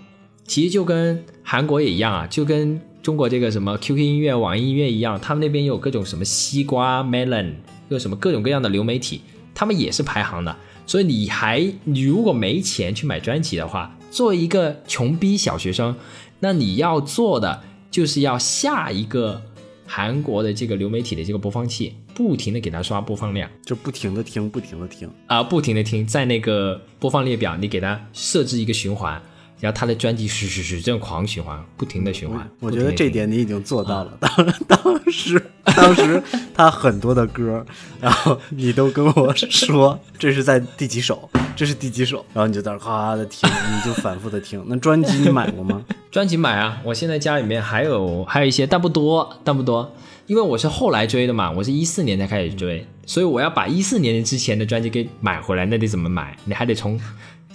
[0.47, 2.81] 其实就跟韩国也一样啊，就跟。
[3.03, 7.53] 中国这个什么 QQ 音乐、网易音乐一样，他们那边有各种什么西瓜、melon，
[7.89, 9.23] 有什么各种各样的流媒体，
[9.55, 10.55] 他们也是排行的。
[10.87, 15.95] 所以你还你如果没钱去买专辑的话，作为一个穷逼小学生，
[16.41, 19.41] 那你要做的就是要下一个
[19.87, 29.21] 韩国的这个流媒体的这个播放器，不停的给他刷播放量，就不停的听，不停的听啊，不停的听，在那个播放列表你给他设置一个循环。
[29.61, 32.49] 然后他的专辑是是是这样狂循环，不停的循环。
[32.61, 34.17] 我觉得这点你已经做到了。
[34.21, 34.31] 当
[34.69, 36.23] 当时当时
[36.55, 37.65] 他很多的歌，
[38.01, 44.63] 然后你都跟我说这是在第几首， 这是第几首，然后你就在那哗的听，你就反复的听。
[44.69, 45.85] 那专辑你买过吗？
[46.11, 49.95] 专辑买啊，我现在家里面还有还有一些，但不多，但不多。
[50.27, 56.37] 因为我是后来追的嘛，我是一四年才开始追，所以我要把一四年之前的专辑给买回来，那得怎么买？
[56.45, 57.01] 你还得从。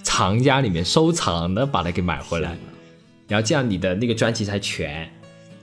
[0.04, 2.56] 藏家里面收藏的，把它给买回来，
[3.26, 5.10] 然后这样你的那个专辑才全。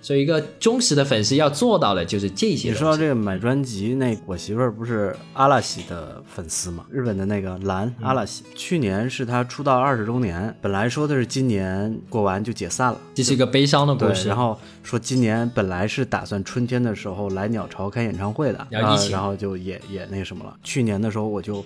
[0.03, 2.69] 所以一个忠实的粉丝要做到的就是这些。
[2.69, 6.83] 你说到这个买专辑，那我媳妇儿不是阿拉西的粉丝嘛？
[6.89, 14.27] 日本的那个蓝阿拉西，去年是他出道二十周年，本来说的是今年过完就解散了，这是一个悲伤的故事。
[14.27, 20.57] 然后说今年本来是打算春天的时候来鸟巢开演唱会的，然后然后就也也那什么了。
[20.63, 21.63] 去年的时候我就。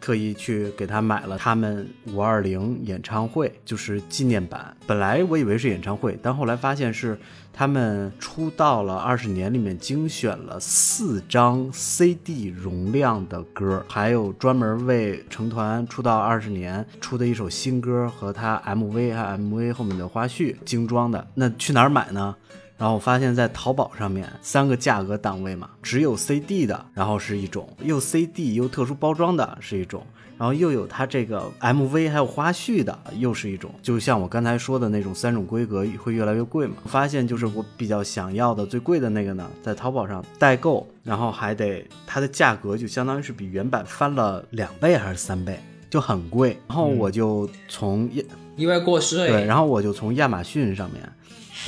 [0.00, 4.76] 特意去给他买了他们五二零演唱会，就是纪念版。
[4.86, 7.18] 本来我以为是演唱会，但后来发现是
[7.52, 21.26] 他们出道了二十年里面精选了四张 CD 容量的歌，还有专门为成团出道二十年出的一首新歌和他 MV 和 MV 后面的花絮精装的。
[21.34, 22.34] 那去哪儿买呢？
[22.80, 30.02] 然后我发现，在淘宝上面三个价格档位嘛，只有 CD 的，然后是一种，又 CD 又特殊包装的是一种，
[30.38, 36.76] 然后又有它这个 MV 还有花絮的又是一种，就像我刚才说的那种三种规格会越来越贵嘛。
[36.86, 46.56] 发现就是我比较想要的最贵的那个呢，在淘宝上代购，然后还得它的价格就相当于是比原版翻了两倍还是三倍，就很贵。
[46.66, 48.10] 然后我就从
[48.56, 51.02] 意外过税，对，然后我就从亚马逊上面。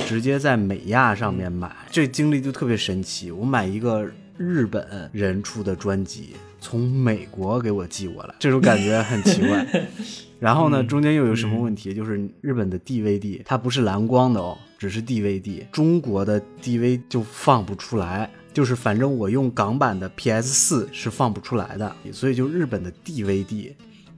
[0.07, 3.31] 直接在美亚上面买，这经历就特别神奇。
[3.31, 4.05] 我买一个
[4.37, 9.65] 日本人出的专辑，从美国给我寄过来，这种感觉很奇怪。
[10.39, 11.93] 然后呢，中间又有什么问题？
[11.93, 15.65] 就是日本的 DVD 它不是蓝光的哦，只是 DVD。
[15.71, 23.71] 中国的 DV 就放不出来，就是反正我用港版的 PS 四是放不出来的，所以就日本的 DVD，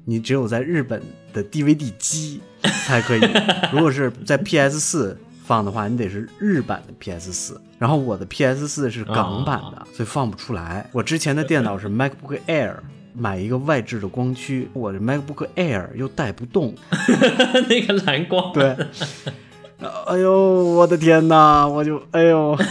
[0.03, 0.99] 你只有在日本
[1.31, 2.41] 的 DVD 机
[2.87, 3.21] 才可以。
[3.71, 5.17] 如果是在 PS 四。
[5.45, 10.89] 放的话，你得是日版的 PS 四，然后我的 PS 四是港版的，所以放不出来。
[10.91, 12.73] 我之前的电脑是 MacBook Air，
[13.13, 16.73] 买一个外置的光驱，我的 MacBook Air 又带不动
[17.69, 18.51] 那个蓝光。
[18.53, 18.75] 对，
[20.07, 22.57] 哎呦，我的天哪，我就哎呦。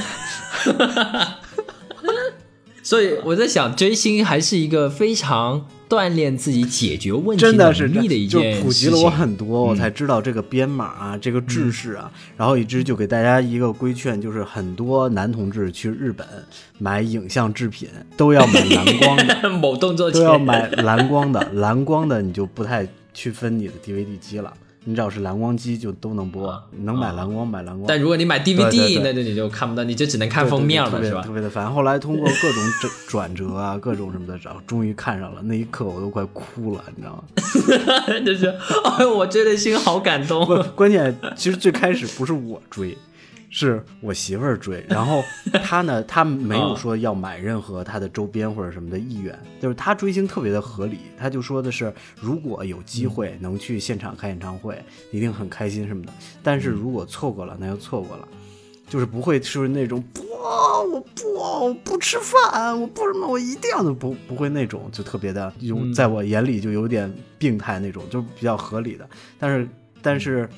[2.83, 16.27] 所以我在想，追星还是一个非常锻炼自己解决问题能力的一件事就普及了我很多，我才知道这个编码啊，这个制式啊，然后一直就给大家一个规劝，就是很多男同志去日本
[16.79, 24.53] 买影像制品都要买蓝光的， 某动作都要买蓝光的，蓝光的你就不太区分你的 DVD 机了。
[24.85, 27.87] 你只要是蓝光机就都能播，能买蓝光买蓝光。
[27.89, 31.23] 但如果你买 DVD，那就你就看不到，你就只能看封面了，是吧？
[31.23, 31.73] 特别的烦。
[31.73, 35.41] 后来通过各种转转折啊，各种什么的，然后终于看上了。
[35.45, 37.25] 那一刻我都快哭了，你知道吗？
[38.25, 38.47] 就是，
[38.99, 40.47] 哎，我追的心好感动。
[40.75, 42.97] 关键其实最开始不是我追。
[43.57, 45.23] 是我媳妇儿追，然后
[45.63, 54.77] 她呢，她没有说要买任何她的周边或者什么的意愿，就是她追星特别的合理，她就说的是，如果有机会能去现场看演唱会，
[55.13, 56.13] 一定很开心什么的。
[56.43, 58.27] 但是如果错过了，那就错过了，
[58.89, 69.09] 就是不会是那种不，我不，我不吃饭，我不什么，我一定要的不不会那种，就特别的，有在我眼里就有点病态那种，就比较合理的。
[69.39, 69.69] 但是，
[70.03, 70.51] 但是。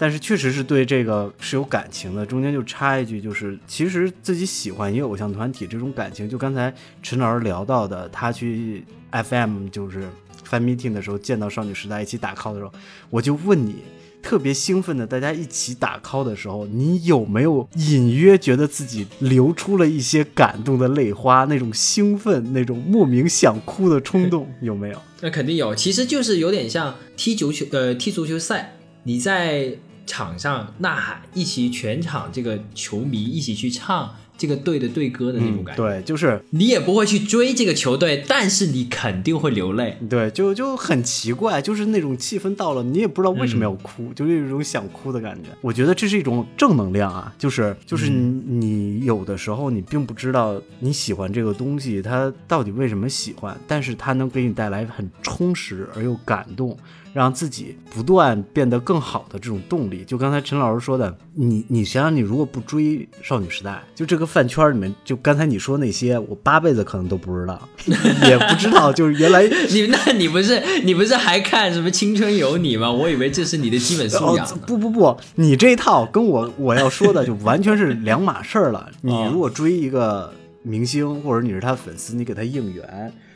[0.00, 2.24] 但是确实是对这个是有感情的。
[2.24, 8.82] 中间就插一句，就是其实自己喜欢一个偶像团体，这种感情，就刚才陈老师聊到的，他去
[9.12, 10.08] FM 就是
[10.48, 12.72] fan meeting 的时候见到少女时代一起打 call 的时候，
[13.10, 13.74] 我就问你，
[14.22, 25.02] 特别兴奋的大家一起打 call 的时候，你有没有隐约觉得自己流出了一些感动的泪花，那种兴奋，那种莫名想哭的冲动， 有没有？
[25.20, 29.76] 那肯定有，其实就是有点像踢足球，呃，踢足球赛，你在。
[30.10, 45.50] 场上呐喊，一起全场这个球迷一起去唱这个队的队歌的那种感觉，对，就是你也不会去追这个球队，但是你肯定会流泪，对，就就很奇怪，就是那种气氛到了，你也不知道为什么要哭，就有一种想哭的感觉。
[45.60, 56.76] 我觉得这是一种正能量啊，就是就是你有的时候你并不知道你喜欢这个东西，它到底为什么喜欢，但是它能给你带来很充实而又感动。
[57.12, 67.68] 让自己不断变得更好的这种动力，就刚才陈老师说的，你你想想，你如果不追少女时代，就这个饭圈里面，就刚才你说那些，我八辈子可能都不知道，
[68.28, 72.90] 也不知道，就是原来你那你不是你不是还看什么青春有你吗？
[72.92, 74.46] 我以为这是你的基本素养。
[74.66, 78.88] 不不不，你这一套跟我我要说的就完全是两码事儿了。
[79.02, 82.84] 你如果追一个明星，或者你是他粉丝，你给他应援，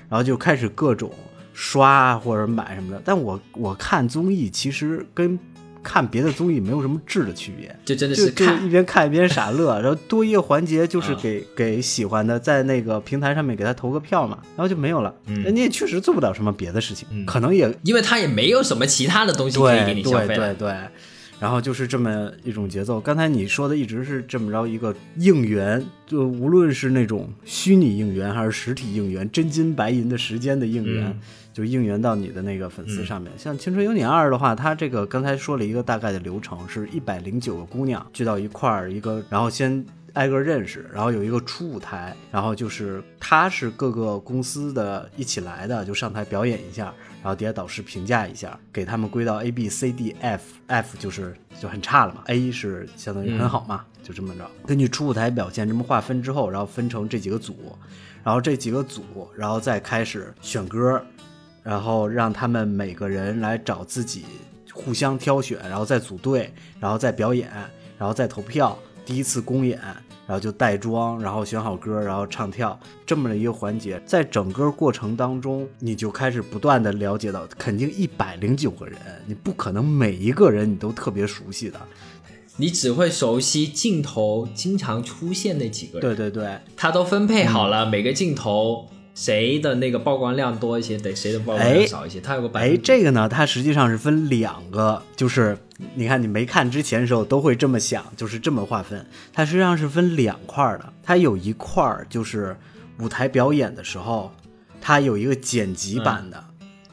[0.08, 1.10] 然后就开始各种。
[1.54, 5.38] 刷或者买什么的，但我我看综艺其实跟
[5.82, 15.14] 看别的综艺没有什么质的区别，就真的是就一边看一边傻乐，然后多一个环节就是给给喜欢的在那个平台上面给他投个票嘛，然后就没有了。
[15.26, 20.28] 那你也确实做不了什么别的事情，可能也因为他也没有什么其他的东西可以给你消费。
[20.28, 20.74] 对对对。
[21.40, 23.00] 然后就是这么一种节奏。
[23.00, 31.18] 刚才你说的一直是这么着一个应援，就无论是那种虚拟应援还是实体应援，真金白银的时间的应援，
[31.52, 33.30] 就应援到你的那个粉丝上面。
[33.36, 46.94] 像《青春有你二》的话，它这个刚才说了一个大概的流程，是一百零九个姑娘聚到一块儿，一个然后先挨个认识，然后有一个初舞台，然后就是他是各个公司的一起来的，就上台表演一下，
[47.24, 54.46] 然后底下导师评价一下，给他们归到 A B C D F，F 就是就很差了嘛，A 是相当于很好嘛，就这么着。
[54.66, 57.78] 根据初舞台表现这么划分之后，然后分成这几个组，
[58.22, 59.02] 然后这几个组，
[59.34, 61.02] 然后再开始选歌，
[61.62, 64.26] 然后让他们每个人来找自己
[64.70, 67.50] 互相挑选，然后再组队，然后再表演，
[67.96, 68.78] 然后再投票。
[69.06, 69.80] 第一次公演，
[70.26, 78.96] 然后就带妆，然后选好歌，然后唱跳，这么的一个环节，在整个过程当中，你就开始不断的了解到，肯定一百零九个人，
[79.26, 81.80] 你不可能每一个人你都特别熟悉的，
[82.56, 88.88] 你只会熟悉镜头经常出现那几个人，对对对，他都分配好了每个镜头。
[89.16, 92.20] 谁的那个曝光量多一些，得谁的曝光量少一些。
[92.20, 95.56] 它有个哎，这个呢，它实际上是分两个，就是
[95.94, 99.04] 你看你没看之前的时候都会这么想，就是这么划分。
[99.32, 102.56] 它实际上是分两块的，它有一块儿就是
[103.00, 104.32] 舞台表演的时候，
[104.80, 106.44] 它有一个剪辑版的，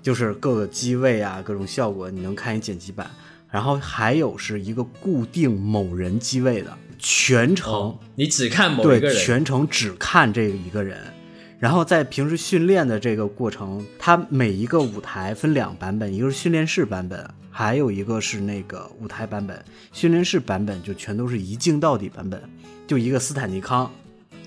[0.01, 3.09] 就是各个机位啊，各种效果你能看一剪辑版。
[3.49, 10.97] 然后还有是一个固定某人机位的，全程你只看某一个人，全程只看这一个人。
[11.59, 19.63] 然后在平时训练的这个过程，它每一个舞台分两版本，一个是训练室版本，还有一个是那个舞台版本。
[19.91, 22.41] 训练室版本就全都是一镜到底版本，
[22.87, 23.91] 就一个斯坦尼康，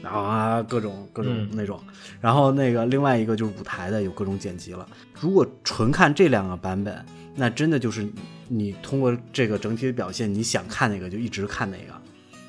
[0.02, 1.80] 然后啊各种各种那种。
[2.20, 4.88] 然后那个另外一个就是舞台的，有各种剪辑了。
[5.20, 7.04] 如果纯看这两个版本，
[7.36, 8.08] 那真的就是
[8.48, 11.94] 你通过这个整体的表现，你想看哪个就一直看哪个。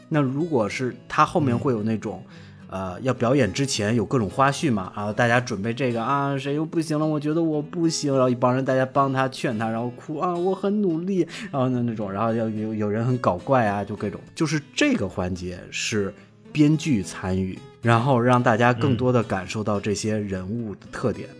[0.07, 2.23] 那如果是它后面会有那种。
[2.67, 7.05] 呃，要表演之前有各种花絮嘛，然后大家准备这个啊，谁又不行了？
[7.05, 16.13] 我觉得我不行，然后一帮人大家帮他劝他，然后哭啊，我很努力，然后那那种，然后要有有人很搞怪啊，就各种，就是这个环节是
[16.51, 21.35] 编剧参与，然后让大家更多的感受到这些人物的特点的，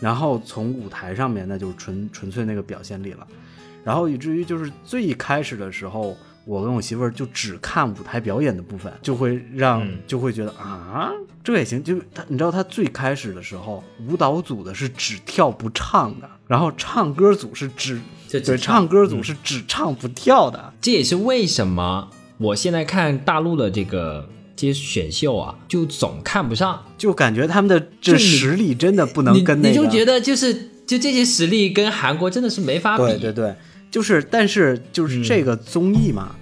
[0.00, 3.26] 然后从舞台上面那就是纯纯粹那个表现力了，
[3.82, 6.16] 然后以至于就是最开始的时候。
[6.44, 11.12] 我跟我媳妇儿就只看舞台表演的部分，就会让就会觉得啊，
[11.44, 11.82] 这也行。
[11.82, 20.72] 就他，你知道他最开始的时候，舞蹈组的是只跳不唱的，然后唱歌组是只对唱歌组是只唱不跳的。
[20.80, 29.68] 这也是为什么我现在看大陆的这个这些选秀啊，就总看不上，就感觉他们的这实力真的不能跟那个。
[29.68, 30.52] 你就觉得就是
[30.84, 33.04] 就这些实力跟韩国真的是没法比。
[33.04, 33.54] 对对对。
[33.92, 36.34] 就是，但是就是这个综艺嘛，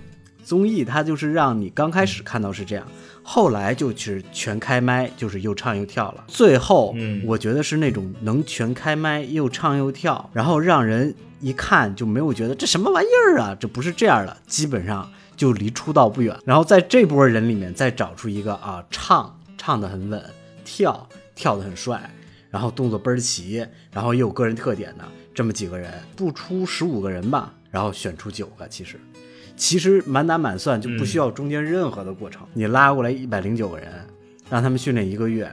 [0.45, 2.87] 综艺它就是让你刚开始看到是这样，
[3.25, 6.25] 后来就是全开麦，就是又唱又跳了。
[6.29, 6.95] 最后，
[7.27, 16.37] 我觉得是那种能全开麦又唱又跳，然后让人一看就没有觉得这什么玩意儿啊，这不是这样的，基本上就离出道不远。
[16.45, 20.25] 然后在这波人里面再找出一个啊，唱唱的很稳，
[20.65, 22.09] 跳跳的很帅，
[22.51, 25.05] 然后动作倍儿齐，然后又有个人特点的。
[25.33, 28.69] 这么几个人，不出十五个人吧，然后选出九个。
[28.69, 29.01] 其实，
[29.57, 32.47] 其实满打满算就不需要中间任何的过程。
[32.53, 33.89] 你拉过来一百零九个人，
[34.51, 35.51] 让他们训练一个月，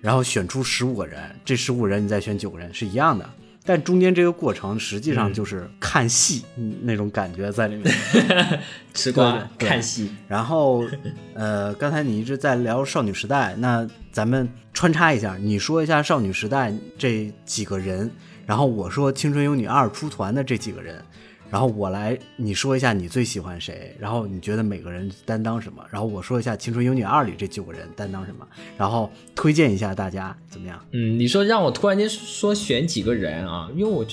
[0.00, 3.28] 然后选出十五个人，这十五人你再选九个人是一样的。
[3.68, 6.42] 但中间这个过程实际上就是看戏
[6.80, 7.94] 那种感觉在里面，
[8.94, 10.10] 吃瓜看戏。
[10.26, 10.86] 然后，
[11.34, 18.10] 呃，刚才你一直在聊少女时代，那咱们穿插一下，你说一下少女时代这几个人。
[18.46, 21.04] 然后我说《青春有你二》出团的这几个人，
[21.50, 28.46] 然后我来你说一下你最喜欢谁，然后你觉得每个人担当什么，然后我说一下《青春有你二》里这九个人担当什么，
[28.76, 30.78] 然后推荐一下大家怎么样？
[30.92, 33.68] 嗯，你说让我突然间说选几个人啊？
[33.74, 34.04] 因为我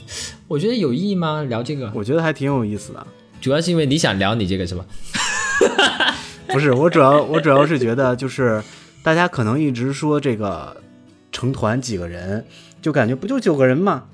[0.47, 1.43] 我觉得有意义吗？
[1.43, 1.91] 聊这个？
[1.93, 3.07] 我觉得还挺有意思的，
[3.41, 4.85] 主要是因为你想聊你这个是吧？
[6.47, 8.63] 不是，我主要我主要是觉得就是
[9.03, 10.77] 大家可能一直说这个
[11.33, 12.45] 成团几个人，
[12.81, 14.05] 就感觉不就九个人吗？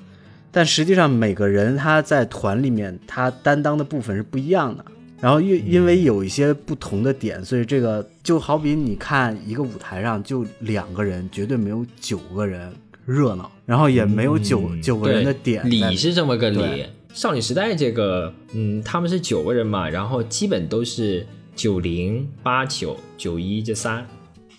[0.51, 4.83] 但实际上，每个人他在团里面，他担当的部分是不一样的。
[5.21, 12.73] 然后因因为有一些不同的点，所以这个就好比你看一个舞台上就两个人，绝对没有九个人
[13.05, 15.67] 热闹，然后也没有九九个人的点。
[15.69, 16.85] 理是这么个理。
[17.13, 21.25] 少女时代这个，嗯，他们是九个人嘛，然后基本都是
[21.55, 24.05] 九零、八九、九一这三，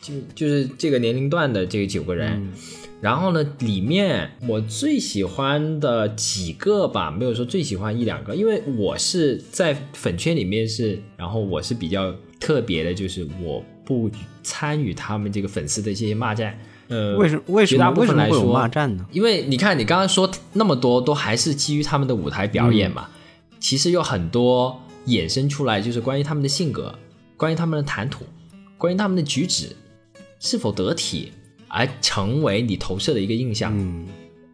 [0.01, 2.51] 就就是这个年龄段的这个九个人。
[3.03, 14.09] 然后呢，里面我最喜欢的几个吧，没有说最喜欢一两个，因为我是在粉圈里面是，然后我是比较特别的，就是我不
[14.45, 16.57] 参与他们这个粉丝的这些骂战。
[16.87, 17.43] 呃，为什么？
[17.49, 17.91] 为什么？
[17.91, 19.05] 为什么会有骂战呢？
[19.11, 23.09] 因为你看，你刚刚说那么多，都还是基于他们的舞台表演嘛。
[23.59, 26.95] 其实有很多衍生出来，就是关于他们的性格，
[27.37, 28.25] 关于他们的谈吐。
[28.79, 29.75] 关于他们的举止
[30.39, 31.33] 是否得体，
[31.73, 33.73] 而成为你投射的一个印象。
[33.77, 34.07] 嗯，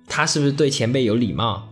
[0.07, 1.69] 他是不是对前辈有礼貌？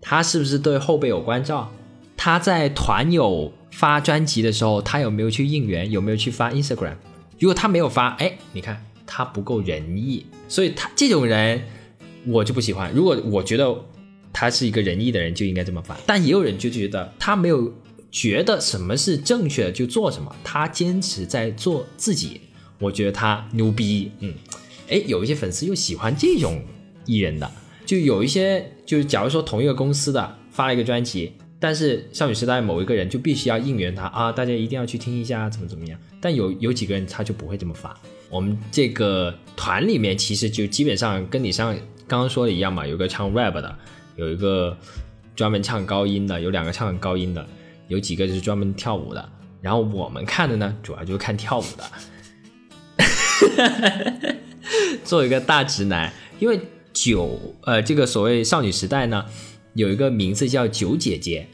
[0.00, 1.72] 他是不是对后辈有关照？
[2.16, 5.90] 他在团友发专辑的时候，他有没有去应援？
[5.90, 6.96] 有没有去发 Instagram？
[7.38, 11.62] 如果他没有发，哎，你看他不够仁义，所以他这种人
[12.26, 12.92] 我就不喜欢。
[12.92, 13.72] 如果我觉得
[14.32, 15.96] 他是一个仁义的人，就应该这么发。
[16.04, 17.72] 但也有人就觉得他没有
[18.10, 22.40] 觉得什么是正确的就做什么，他坚持在做自己，
[22.80, 24.10] 我觉得他牛逼。
[24.20, 24.34] 嗯，
[24.88, 26.62] 哎，有一些粉丝又喜欢这种
[27.06, 27.50] 艺人的，
[27.86, 31.32] 就有一些就是假如说同一个公司的发了一个专辑。
[31.60, 35.98] 但是少女时代某一个人就必须要应援他啊，大家一定要去听一下，怎么怎么样？
[36.20, 37.98] 但有有几个人他就不会这么发。
[38.30, 41.74] 我们这个团里面其实就基本上跟你上
[42.06, 43.76] 刚刚说的一样嘛，有个唱 rap 的，
[44.14, 44.78] 有一个
[45.34, 47.44] 专门唱高音的，有两个唱高音的，
[47.88, 49.28] 有几个就是专门跳舞的。
[49.60, 51.84] 然后我们看的呢，主要就是看跳舞的。
[55.04, 56.60] 做一个大直男，因为
[56.92, 59.24] 九呃这个所谓少女时代呢。
[59.74, 61.46] 有一个名字叫九姐姐，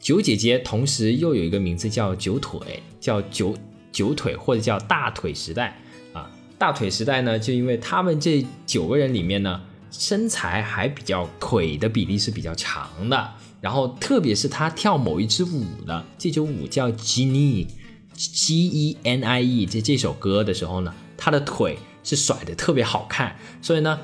[0.00, 3.54] 九姐姐，同时又有一个名字叫九腿，叫九
[3.92, 5.76] 九腿或者叫大腿时代
[6.14, 6.30] 啊。
[6.56, 13.30] 大腿时代呢，就因为他们这九个人里面呢，身材还比较腿的比例是比较长的，
[13.60, 21.76] 然后特别是他跳某一支舞的这支舞叫 Genie，G E N I E 这这首歌的时候呢，他的腿
[22.06, 23.98] 是甩的特别好看，所以呢。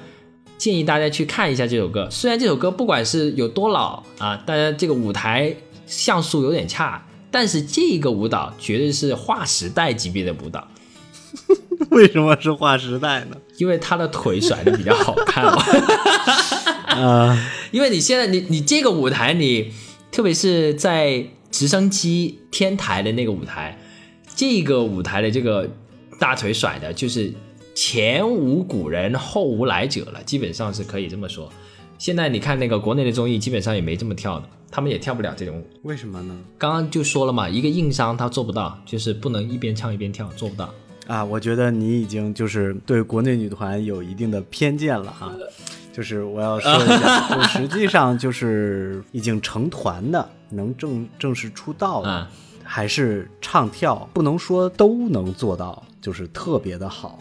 [0.58, 5.52] 建议大家去看一下这首歌，虽然这首歌不管是有多老啊，大家这个舞台
[5.88, 10.68] 像素有点差，但是这个舞蹈绝对是划时代级别的舞蹈。
[11.90, 13.36] 为什么是划时代呢？
[13.58, 15.64] 因为他的腿甩的比较好看嘛。
[16.94, 19.72] 啊，因为你现在你你这个舞台，你
[20.12, 23.76] 特别是在直升机天台的那个舞台，
[24.36, 25.68] 这个舞台的这个
[26.20, 27.34] 大腿甩的就是。
[27.74, 31.50] 前无古人后无来者了，基本上是可以这么说。
[31.98, 35.66] 现在你看那个国内的综艺，基本上也没这么跳的，他们也跳不了这种舞。
[35.84, 36.36] 为什么呢？
[36.58, 40.74] 刚刚就说了嘛，一个硬伤他做不到，就是不能一边唱一边跳，做不到。
[41.06, 45.32] 啊，我觉得你已经就是对国内女团有一定的偏见了哈。
[45.92, 52.26] 就是我要说一下，就实际上就是已经成团的，能正正式出道的，
[52.64, 57.18] 还是唱跳，不能说都能做到，就是特别的好。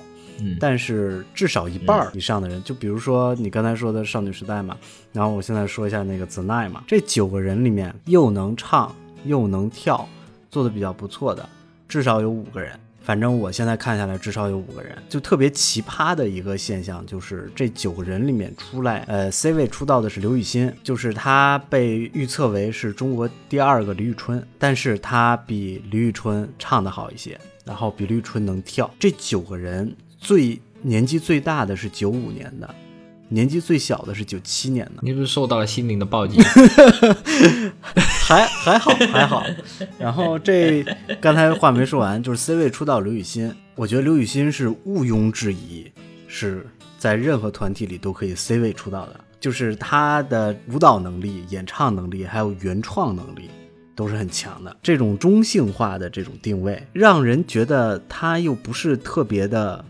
[0.59, 4.77] 但是至少一半以上的人，就比如说你刚才说的少女时代嘛，
[5.11, 10.07] 然后我现在说一下那个 The Nine 嘛，这九个人里面又能唱又能跳，
[10.49, 11.47] 做的比较不错的，
[11.87, 12.71] 至少有五个人。
[13.03, 14.95] 反正我现在看下来，至少有五个人。
[15.09, 28.89] 就特别奇葩的一个现象，就是这九个人里面出来，呃，C 位出道的是刘雨昕，就是她被预测为是中国第二个李宇春，但是她比李宇春唱的好一些，然后比李宇春能跳。
[28.99, 29.91] 这九个人。
[30.21, 32.75] 最年纪最大的是九五年的，
[33.27, 35.01] 年纪最小的是九七年的。
[35.01, 36.39] 你是不是受到了心灵的暴击？
[37.95, 39.43] 还还好还好。
[39.97, 40.85] 然后这
[41.19, 45.91] 刚才话没说完，就是 C 位出道刘雨欣，我觉得刘雨欣是毋庸置疑
[46.27, 46.65] 是
[46.99, 53.49] 在任何团体里都可以 C 位出道的，就是她的舞蹈能力、演唱能力还有原创能力
[53.95, 54.77] 都是很强的。
[54.83, 59.83] 这种中性化的这种定位，让人觉得她又不是特别的。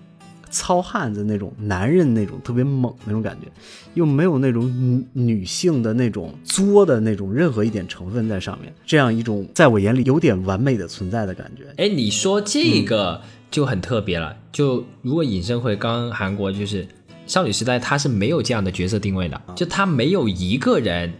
[0.51, 3.47] 糙汉子那种男人那种特别猛那种感觉，
[3.93, 11.63] 又没有那种女女性的那种作的那种任何一点成分在上面，这样一种在我眼里有点完美的存在的感觉。
[11.77, 14.37] 哎，你说这个就很特别了。
[14.51, 16.85] 就如果隐身会刚韩国就是
[17.25, 21.11] 少女时代，它是没有这样的角色定位的，就它没有一个人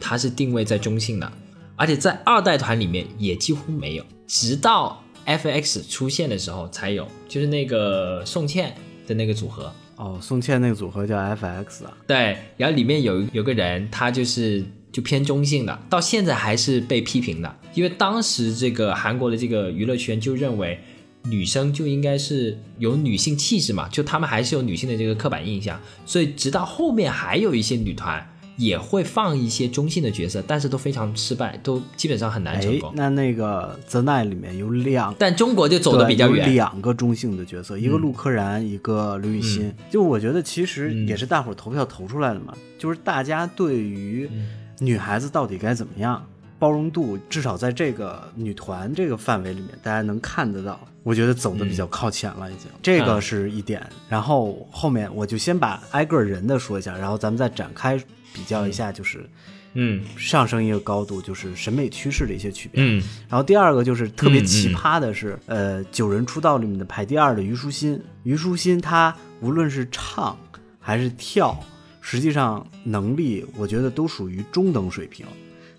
[0.00, 1.32] 他是定位在中性的，
[1.76, 5.02] 而且在二代团里面也几乎没有，直到。
[5.30, 8.74] F X 出现的时候才有，就是那个宋茜
[9.06, 11.96] 的那个组合哦，宋茜那个组合叫 F X 啊。
[12.06, 20.80] 对，然后里面有有个人，他就是就偏中性的，到现在还是被批评的，因为当时这个韩国的这个娱乐圈就认为
[21.24, 28.26] 女生就应该是有女性气质嘛，就他们还是有女性的这个刻板印象，所以直到后面还有一些女团。
[28.60, 32.92] 也会放一些中性的角色，但是都非常失败，都基本上很难成功。
[32.94, 39.74] 那那个《The Night》里面有两，但中国就走的比较远，两个中性的角色，一个陆柯燃，一个刘雨欣。
[39.88, 44.30] 就我觉得其实也是大伙儿投票投出来的嘛，就是大家对于
[44.78, 46.22] 女孩子到底该怎么样，
[46.58, 50.78] 包容度至少在这个女团这个范围里面，大家能看得到。
[51.02, 53.82] 我觉得走的比较靠前了，已经这个是一点。
[54.06, 57.98] 然后后面我就先把挨个人的说一下，然后咱们再展开。
[58.32, 59.28] 比较一下，就是
[59.74, 62.82] 嗯上升一个高度，就是审美趋势的一些区别。
[62.82, 70.36] 嗯然后第二个就是特别嗯奇葩的是，呃，九人出道里面的排第二的虞书欣，虞书欣她无论是唱
[70.78, 71.58] 还是跳，
[72.00, 75.26] 实际上能力我觉得都属于中等水平。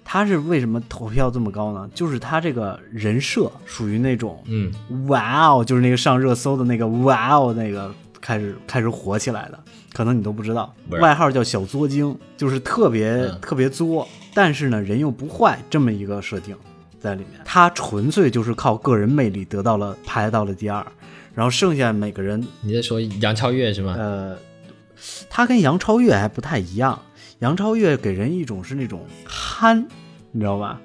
[0.03, 1.89] 她是为什么投票这么高呢？
[1.93, 4.71] 就是她这个人设属于那种嗯
[5.07, 9.59] 哇哦，就是那个上热搜的那个哇哦，那个开始开始火起来的，
[9.91, 16.55] 可能你都不知道，外号叫小作精，就是特别、嗯特别作，但是呢人又不坏这么一个设定
[16.99, 17.41] 在里面。
[17.43, 20.85] 他纯粹就是靠个人魅力得到了排到了第二，
[21.33, 23.95] 然后剩下每个人，你在说杨超越是吗？
[23.97, 24.37] 呃，
[25.29, 27.01] 他跟杨超越还不太一样，
[27.39, 29.87] 杨超越给人一种是那种憨，
[30.31, 30.79] 你知道吧？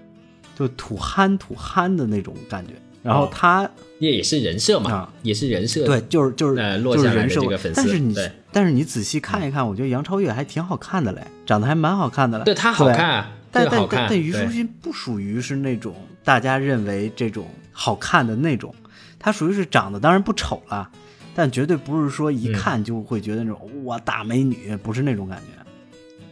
[0.57, 2.73] 就土憨土憨的那种感觉，
[3.03, 3.71] 然后哦他。
[3.99, 5.85] 也也是人设嘛，啊也是人设。
[5.85, 8.15] 对，就是就是、呃落下来的就是人设这个粉丝但是你
[8.53, 12.45] 但是你仔细看一看，我觉得杨超越还挺好看的嘞，长得还蛮好看的嘞。
[12.45, 13.87] 对她好看啊，但但。
[13.91, 15.95] 但但虞书欣不属于是那种
[16.25, 18.75] 大家认为这种好看的那种，
[19.19, 20.91] 她属于是长得当然不丑了，
[21.35, 25.65] 但绝对不是说嗯一看就会觉得那种、哇大美女，不是那种感觉，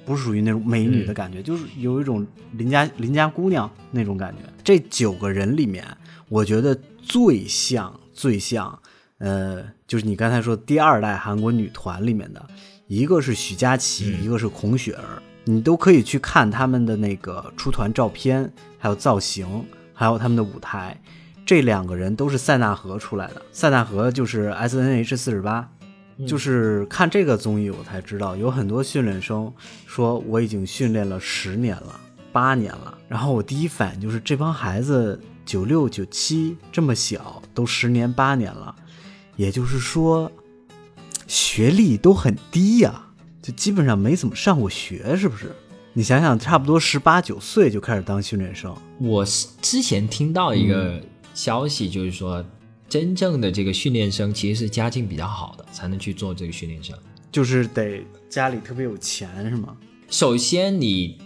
[0.05, 4.51] 不是属于那种美女的感觉，就是有一种邻家邻家姑娘那种感觉。
[4.63, 5.85] 这九个人里面，
[6.31, 8.79] 我觉得最像最像，
[9.19, 12.45] 呃，就是你刚才说第二代韩国女团里面的，
[12.87, 21.01] 一个是许佳琪，嗯一个是孔雪儿，你都可以去看他们的那个出团照片，还有造型，还有他们的舞台。
[21.47, 25.69] 这两个人都是塞纳河出来的，塞纳河就是 S N H 四十八，
[26.27, 29.53] 就是看这个综艺我才知道，有很多训练生
[29.87, 32.01] 说我已经训练了十年了、
[32.33, 38.75] 八年了，然后我第一反应就是这帮孩子九六九七这么小，都十年八年了，
[39.37, 40.31] 也就是说
[41.27, 43.07] 学历都很低呀、
[43.43, 45.55] 就基本上没怎么上过学，是不是？
[45.93, 51.03] 你想想，差不多十八九岁就开始当训练生，我是之前听到一个嗯
[51.35, 52.45] 消息，就是说，
[52.89, 56.97] 真正的这个训练生其实是家境比较好的，才能去做这个训练生。
[57.31, 59.77] 就是得家里特别有钱，是吗？
[60.09, 61.19] 首先你，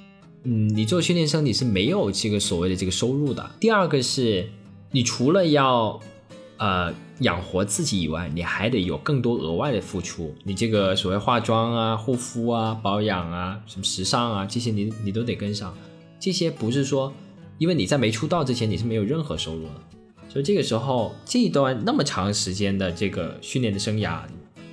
[0.44, 3.50] 嗯，你做训练生你是没有这个所谓的这个收入的。
[3.60, 4.48] 第二个是，
[4.90, 6.00] 你除了要
[6.56, 10.34] 呃养活自己以外，你还得有更多额外的付出。
[10.44, 15.76] 你这个所谓化妆啊、护肤啊、保养啊、什么时尚啊这些你，你都得跟上。
[16.20, 17.12] 这些不是说，
[17.58, 19.70] 因为你在没出道之前你是没有任何收入的，
[20.28, 24.20] 所以这个时候这一段那么长时间的这个训练的生涯，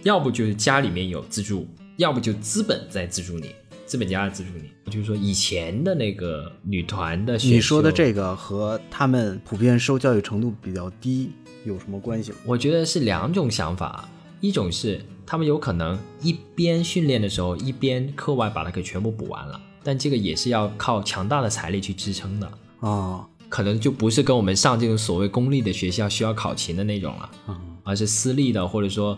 [0.03, 3.49] 要不就是家里面有资助，要不就资本在资助你。
[3.85, 11.31] 资本家资助你，就是说以前的那个女团的你说的这个和他们普遍受教育程度比较低
[11.63, 12.33] 有什么关系？
[12.45, 14.09] 我觉得是两种想法，
[14.41, 27.55] 一种是他们有可能一边训练的时候，一边课外把它给全部补完了，但这个也是要靠强大的财力去支撑的，哦，可能就不是跟我们上这种所谓公立的学校需要考勤的那种了，嗯
[27.87, 29.15] 而是私立的，或者说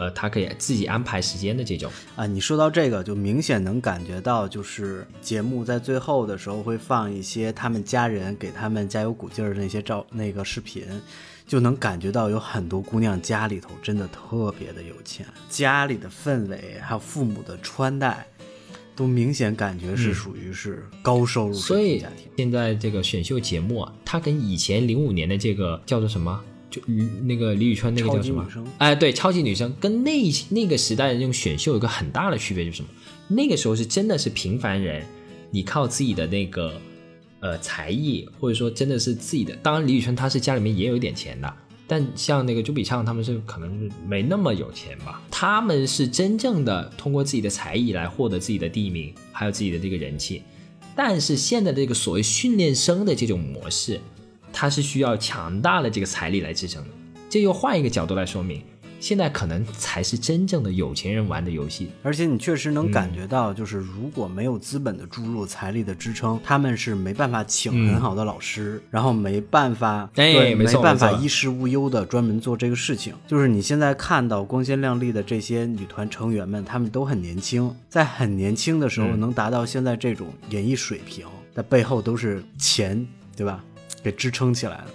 [0.00, 1.92] 呃他可以自己安排时间的这种。
[2.16, 10.84] 啊，你说到这个，就明显能感觉到，就是节目在最后的时候会放一些他们家人给他们加油鼓劲儿的那些照那个视频，
[11.46, 18.26] 就能感觉到有很多姑娘家里头真的特别的有钱，家里的氛围还有父母的穿戴，
[18.96, 22.32] 都明显感觉是属于是高收入所以水平家庭。
[22.38, 26.42] 现在这个选秀节目啊，它跟以前零五年的这个叫做什么？
[26.70, 28.46] 就嗯那个李宇春那个叫什么？
[28.78, 32.88] 哎，对，超级女生跟那那个时代的那种选秀有一个很大的区别，就是什么？
[33.28, 35.04] 那个时候是真的是平凡人，
[35.50, 36.72] 你靠自己的那个
[37.40, 39.54] 呃才艺，或者说真的是自己的。
[39.62, 41.52] 当然，李宇春她是家里面也有一点钱的，
[41.86, 45.22] 但像那个朱笔畅他们是可能是没那么有钱吧。
[45.30, 50.42] 他们是真正的通过自己的才艺来获得自己的第一名，还有自己的这个人气。
[50.96, 54.00] 但是现在的这个所谓训练生的这种模式，
[54.52, 56.90] 它是需要强大的这个财力来支撑的。
[57.28, 58.60] 这又换一个角度来说明，
[58.98, 61.90] 现在可能才是真正的有钱人玩的游戏。
[62.02, 73.14] 而且你确实能嗯感觉到，就是如果没有资本的注入、财力的支撑，他们是没办法请嗯很好的老师，然后没办法，哎对，没错办法衣食无忧的专门做这个事情。
[73.28, 81.24] 就是你现在看到光鲜亮丽的这些女团成员们，她们都很年轻，在很年轻的时候嗯能达到现在这种演艺水平，
[81.54, 83.64] 的背后都是钱，对吧？
[84.02, 84.86] 给支撑起来了。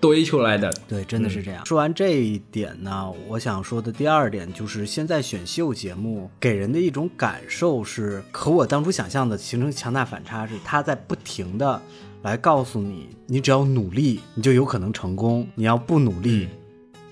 [0.00, 1.64] 堆出来的，对，真的是这样。
[1.64, 11.80] 说完这一点呢，我想说的第二点就是，现在选秀节目给人的一种感受是，和我当初想象的形成强大反差，是他在不停的
[12.20, 16.50] 来告诉你，你只要努力，你就有可能成功；你要不努力，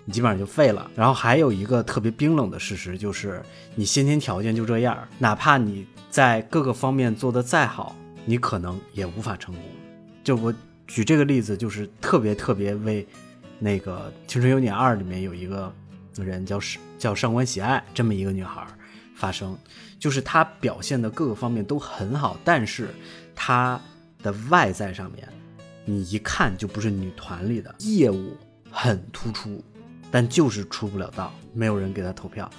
[0.05, 0.91] 你基本上就废了。
[0.95, 3.43] 然后还有一个特别冰冷的事实，就是
[3.75, 7.97] 你先天条件就这样，哪怕你在各个方面做得再好，
[8.27, 9.65] 你可能也无法成功。
[10.23, 10.55] 就我
[10.93, 13.07] 举这个例子，就是特别特别为
[13.59, 15.75] 那个《青春有你二》里面有一个
[16.17, 16.61] 人叫
[16.99, 18.63] 叫上官喜爱这么一个女孩
[19.15, 19.57] 发声，
[19.99, 22.89] 就是她表现的各个方面都很好，但是
[23.35, 23.81] 她
[24.23, 25.27] 的外在上面，
[25.87, 28.37] 你一看就不是女团里的，业务
[28.71, 29.65] 很突出，
[30.11, 32.51] 但就是出不了道，没有人给她投票。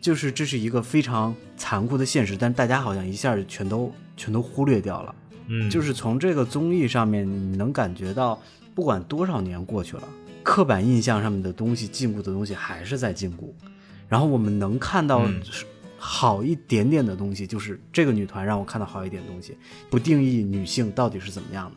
[0.00, 5.14] 就是这是一个非常残酷的现实，但大家好像一下全都全都忽略掉了。
[5.54, 8.40] 嗯，就是从这个综艺上面，你能感觉到，
[8.74, 10.04] 不管多少年过去了，
[10.42, 13.52] 刻板印象上面的东西、禁锢的东西还是在禁锢。
[14.08, 15.28] 然后我们能看到
[15.98, 19.56] 好一点点的东西，就是这个女团让我看到好一点东西，
[19.90, 21.76] 不定义女性到底是怎么样的。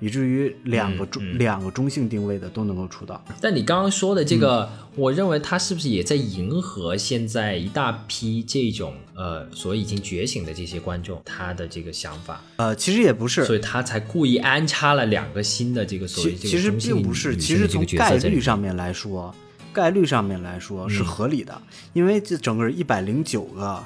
[0.00, 12.40] 以至于两个中两个中性定位的都能够出道，但你刚刚说的这个，我认为他是不是也在迎合现在一大批这种呃，所已经觉醒的这些观众他的这个想法？
[12.56, 19.34] 呃，其实也不是，所以他才故意安插了两个新的这个所谓这个其实并不是，其实从概率上面来说，
[19.72, 21.60] 概率上面来说是合理的，
[21.92, 23.84] 因为这整个一百零九个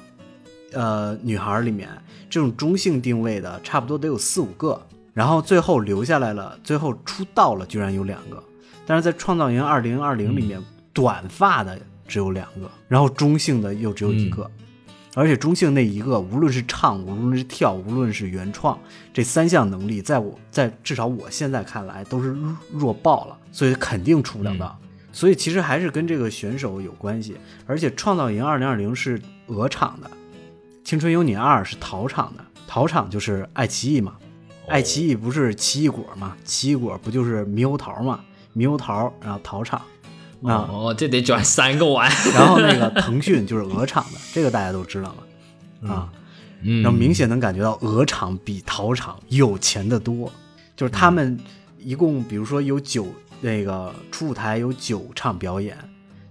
[0.72, 1.88] 呃女孩里面，
[2.28, 4.80] 这种中性定位的差不多得有四五个。
[5.14, 8.42] 然后最后留下来了，最后出道了，居然有两个，
[8.86, 14.50] 但是在《创造营2020》里面，短发的只有两个，然后中性的又只有一个，
[15.14, 18.78] 而且中性那一个，无论是唱，无论是跳，无论是原创，
[19.12, 22.34] 这三项能力，在我，在至少我现在看来都是
[22.72, 24.78] 弱爆了，所以肯定出不了道。
[25.12, 27.36] 所以其实还是跟这个选手有关系，
[27.66, 30.08] 而且《创造营2020》是鹅厂的，
[30.82, 34.14] 《青春有你二》是陶厂的，陶厂就是爱奇艺嘛。
[34.68, 36.36] 爱奇艺不是奇异果吗？
[36.44, 38.20] 奇异果不就是猕猴桃吗？
[38.54, 39.82] 猕猴桃，然后桃厂，
[40.40, 42.10] 哦，这得转三个弯。
[42.32, 45.14] 然后那个腾讯就是鹅厂的，这个大家都知道
[45.82, 46.12] 了啊。
[46.62, 50.30] 然后明显能感觉到鹅厂比桃厂有钱的多，
[50.76, 51.38] 就是他们
[51.78, 53.06] 一共，比如说有九
[53.40, 55.76] 那个初舞台有九场表演，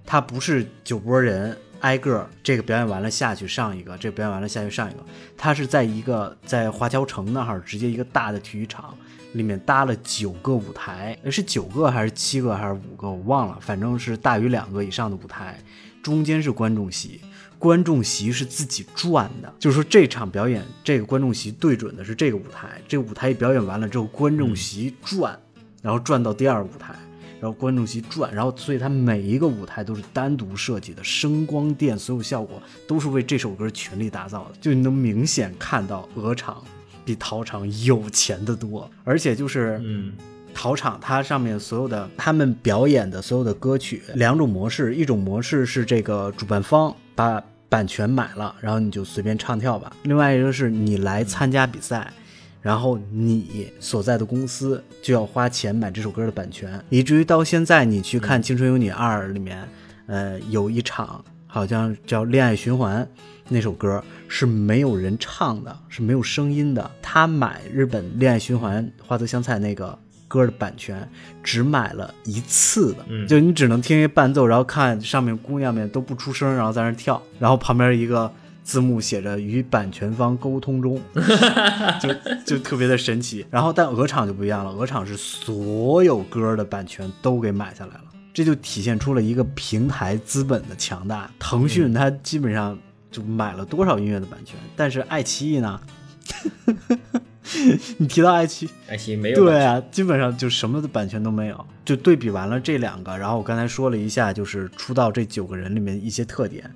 [0.05, 1.57] 他不是九波人。
[1.81, 4.99] 挨个这个表演完了下去上一个，这个表演完了下去上一个。
[5.37, 8.95] 他是在一个在华侨城那儿直接一个大的体育场
[9.33, 15.59] 里面搭了九个舞台，是九个还是七个还是五个我忘了，反正是大于两个以上的舞台。
[16.03, 17.21] 中间是观众席，
[17.59, 25.39] 观众席是自己转的，就是说这场表演这个观众席对准的是这个舞台，这个舞台一表演完了之后，观众席转，
[25.81, 26.95] 然后转到第二舞台。
[27.41, 36.63] 然后观众席转，然后所以它每一个舞台都是单独设计的，声光电所有效果都是为这首歌全力打造的，就你能明显看到鹅厂
[37.03, 40.13] 比陶厂有钱的多，而且就是嗯，
[40.53, 52.13] 陶厂它上面所有的他们表演的所有的歌曲两种模式，一种模式是这个主办方把版权买了，然后你就随便唱跳吧；另外一个是你来参加比赛。
[52.61, 59.67] 然后你所在的公司就要花钱买这首歌的版权，以至于到现在你去看《青春有你二》里面，
[60.05, 63.03] 呃，有一场好像叫《恋爱循环》，
[63.49, 66.91] 那首歌是没有人唱的，是没有声音的。
[67.01, 69.97] 他买日本《恋爱循环》花泽香菜那个
[70.27, 71.09] 歌的版权，
[71.43, 78.31] 只买了一次的，就你只能听一伴奏，然后看上面姑娘们都不出声，然后在那跳，然后旁边一个。
[78.63, 81.01] 字幕写着与版权方沟通中，
[82.01, 82.13] 就
[82.45, 83.45] 就特别的神奇。
[83.49, 88.03] 然后，但鹅厂就不一样了，鹅厂是所有歌的版权都给买下来了，
[88.33, 91.29] 这就体现出了一个平台资本的强大。
[91.39, 92.77] 腾讯它基本上
[93.09, 95.81] 就买了多少音乐的版权，但是爱奇艺呢？
[97.97, 101.65] 你提到爱奇艺，爱奇艺没有对啊，基本上就什么的版权都没有。
[101.83, 106.69] 就对比完了这两个，然后我刚才说了一下，就是出道这九个人里面一些特点。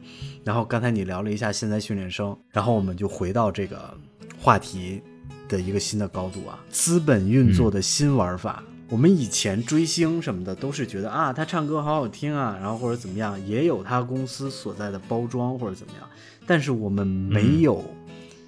[0.44, 3.96] 然后刚才你聊了一下现在训练生，然后我们就回到这个
[4.38, 5.02] 话题
[5.48, 8.64] 的一个新的高度啊，资本运作的新玩法。
[8.90, 16.10] 我们以前追星什么的都是觉得啊，他唱歌好好听啊，然后或者怎么样，也有他公司所在的包装或者怎么样，
[16.46, 17.84] 但是我们没有。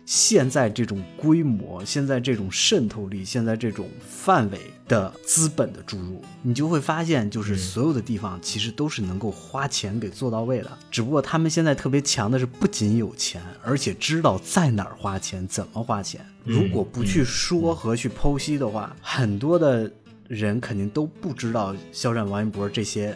[0.08, 10.72] 现在这种规模，现在这种渗透力，现在这种范围的资本的注入，你就会发现，就是所有的地方其实都是能够花钱给做到位的。
[10.90, 16.26] 只不过他们现在特别强的是，不仅有钱，而且知道在哪儿花钱，怎么花钱。
[16.46, 19.92] 如果不去说和去剖析的话，很多的
[20.30, 23.14] 人肯定都不知道肖战、王一博这些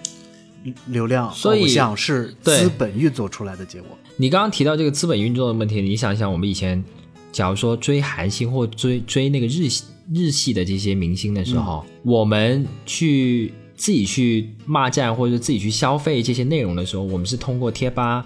[0.88, 3.98] 流量偶像是资本运作出来的结果。
[4.22, 6.84] 你刚刚提到这个资本运作的问题，你想想，我们以前
[7.32, 18.24] 假如说追韩星或追追那个日系日系的这些明星的时候，我们去自己去骂战或者自己去消费这些内容的时候，我们是通过贴吧，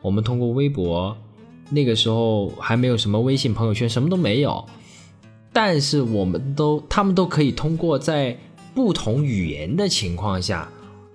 [0.00, 1.14] 我们通过微博，
[1.68, 4.64] 那个时候还没有什么微信朋友圈，什么都没有，
[5.52, 8.34] 但是我们都他们都可以通过在
[8.74, 10.66] 不同语言的情况下，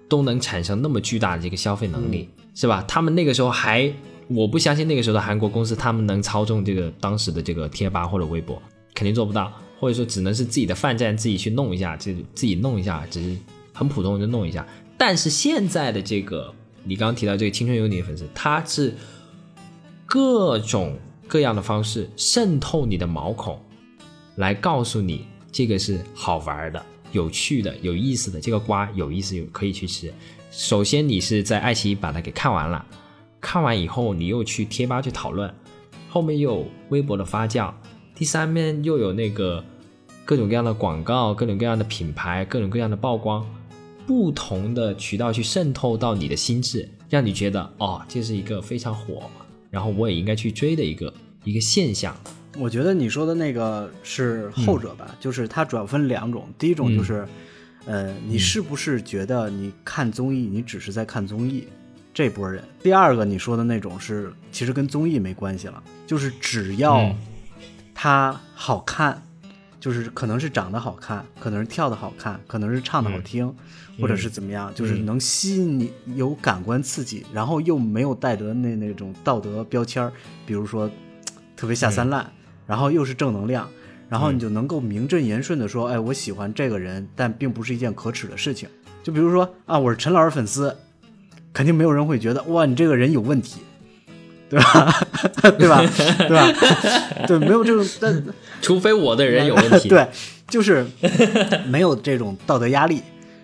[0.07, 2.86] 都能产生那么巨大的这个消费能力，是吧？
[2.88, 3.91] 他们那个时候还，
[4.30, 8.61] 我不相信那个时候的韩国公司他们能操纵这个当时的这个贴吧或者微博，
[8.93, 13.36] 肯定做不到，或者说只能是自己的饭站自己去弄一下，就自己弄一下，只是
[13.73, 14.65] 很普通就弄一下。
[14.97, 16.53] 但是现在的这个，
[16.84, 18.93] 你刚刚提到这个青春有你的粉丝，他是
[20.05, 23.59] 各种各样的方式渗透你的毛孔。
[24.36, 30.13] 来告诉你，这个是好玩的、有趣的、有意思的，这个瓜有意思，有可以去吃。
[30.49, 32.86] 首先，你是在爱奇艺把它给看完了，
[33.42, 35.54] 看完以后，你又去贴吧去讨论，
[36.10, 37.74] 后面又有微博的发酵，
[38.14, 39.64] 第三面又有那个
[40.26, 43.46] 各种各样的广告、各种各样的品牌、各种各样的曝光，
[44.06, 49.30] 不同的渠道去渗透到你的心智，让你觉得哦，这是一个非常火，
[49.70, 51.14] 然后我也应该去追的一个
[51.44, 52.16] 一个现象。
[52.58, 56.48] 我觉得你说的那个是后者吧，就是它主要分两种。
[56.58, 57.26] 第一种就是，
[57.86, 61.68] 呃，你是不是觉得你看综艺，你只是在看综艺
[62.20, 62.61] 这波人？
[62.84, 67.15] 第二个你说的那种是，其实跟综艺没关系了，就是只要
[67.95, 69.24] 他好看，
[69.80, 73.55] 就是可能是长得好看，可能是跳的好看，可能是唱的好听，
[74.01, 80.11] 或者是怎么样，就是能吸引你有感官刺激，然后又没有带得那那种道德标签儿，
[80.45, 80.91] 比如说
[81.55, 82.30] 特别下三滥。
[82.67, 83.65] 然后又是正能量，
[84.09, 88.67] 然后你就能够名正言顺的说，哎，我喜欢这个人，但并不是一件可耻的事情。
[89.01, 90.76] 就比如说啊，我是陈老师粉丝，
[91.54, 93.60] 肯定没有人会觉得哇，你这个人有问题，
[94.50, 95.08] 对吧？
[95.58, 95.84] 对吧？
[96.18, 97.26] 对吧？
[97.28, 98.24] 对，没有这种，但
[98.62, 100.08] 除非我的人有问题， 对，
[100.47, 100.86] 就是
[101.68, 103.02] 没有这种道德压力。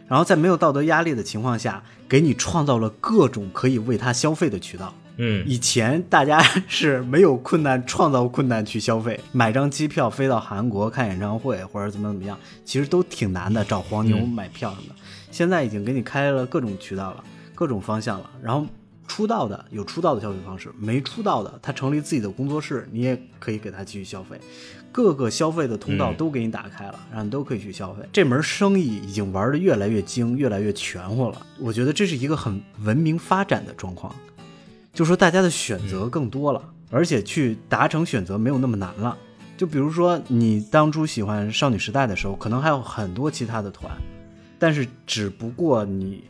[0.08, 4.94] 然后在没有道德压力的情况下，给你创造了各种可以为他消费的渠道。
[5.18, 14.96] 嗯，以前大家是没有困难创造困难去消费，买张机票飞到韩国看演唱会或者怎么怎么样，其实都挺难的，找黄牛买票什么的。
[15.32, 17.24] 现在已经给你开了各种渠道了，
[17.56, 18.30] 各种方向了。
[18.44, 18.68] 然后
[19.08, 24.40] 出道的有出道的消费方式，没出道的他成立自己的工作室，你也可以给他继续消费，
[24.92, 28.04] 各个消费的通道都给你打开了，然后你都可以去消费。
[28.12, 31.46] 这门生意已经玩的越来越精，越来越全乎了。
[31.60, 34.14] 我觉得这是一个很文明发展的状况。
[34.92, 39.16] 就说大家的选择更多了，而且去达成选择没有那么难了。
[39.58, 43.92] 就比如说你当初喜欢少女时代的时候，可能还有很多其他的团，
[44.58, 46.24] 但是只不过你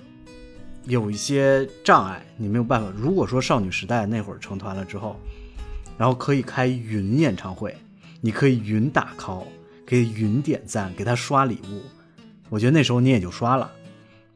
[0.87, 2.91] 有一些障碍，你没有办法。
[2.95, 5.15] 如果说少女时代那会儿成团了之后，
[5.97, 7.75] 然后可以开云演唱会，
[8.21, 9.45] 你可以云打 call，
[9.85, 11.81] 可以云点赞，给他刷礼物，
[12.49, 13.71] 我觉得那时候你也就刷了，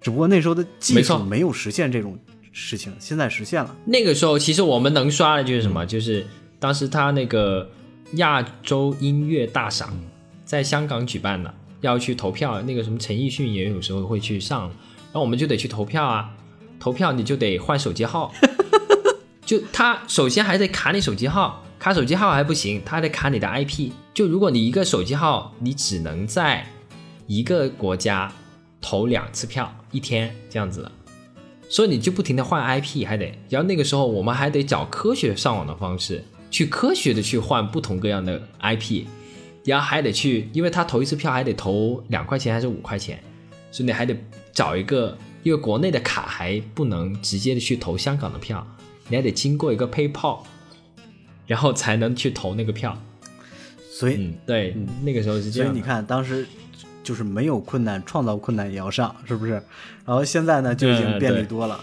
[0.02, 2.18] 只不过那时候的技术没有实现这种。
[2.52, 3.74] 事情现在实现了。
[3.86, 5.86] 那个时候，其实我们能刷的就是什么？
[5.86, 6.26] 就是
[6.60, 7.70] 当时他那个
[8.14, 9.96] 亚洲音乐大赏
[10.44, 12.60] 在香港举办的，要去投票。
[12.64, 14.72] 那个什么陈奕迅也有时候会去上，然
[15.14, 16.36] 后我们就得去投票啊。
[16.80, 18.34] 投票你就得换手机号，
[19.46, 23.92] 就他首先还得卡你手机号，卡手机号还不行，他还得卡你的 IP。
[24.14, 26.66] 就如果你一个手机号，你只能在
[27.28, 28.32] 一个国家
[28.80, 30.92] 投两次票，一天这样子的。
[31.68, 39.04] 所以你就不停的换 IP，还得，然后那个时候我们还得找科学上网的方式，去科学的去换不同各样的 IP，
[39.66, 43.22] 然后还得去，因为他投一次票还得投两块钱还是五块钱，
[43.70, 44.16] 所以你还得
[44.60, 48.68] 找一个，因为国内的卡还不能直接的去投香港的票，
[49.08, 50.40] 你还得经过一个 PayPal，
[51.48, 53.02] 然后才能去投那个票。
[53.90, 55.72] 所以，对，那个时候是这样。
[55.72, 56.46] 所以你看当时。
[57.02, 59.54] 就是没有困难，创造困难也要上，是不是？
[60.06, 61.80] 然后现在呢，就已经便利多了。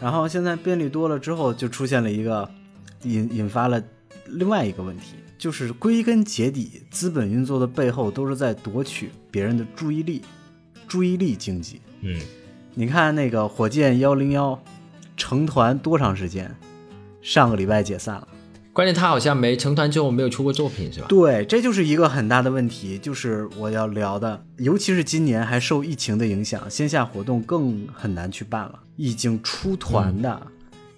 [0.00, 2.48] 然后现在便利多了之后，就出现了一个
[3.02, 3.82] 引引发了
[4.28, 10.22] 另外一个问题，就是归根结底，资本运作的背后都是在夺取别人的注意力，
[10.88, 11.82] 注意力经济。
[12.02, 12.20] 嗯，
[12.74, 14.60] 你看那个火箭幺零幺
[15.16, 16.54] 成团多长时间？
[17.22, 18.28] 上个礼拜解散了。
[18.72, 21.06] 关键他好像没成团之后没有出过作品，是吧？
[21.08, 28.80] 对，这就是一个很大的问题，就是我要聊的，尤其是今年还受疫情的影响，线下活动更很难去办了。
[28.96, 30.46] 已经出团的，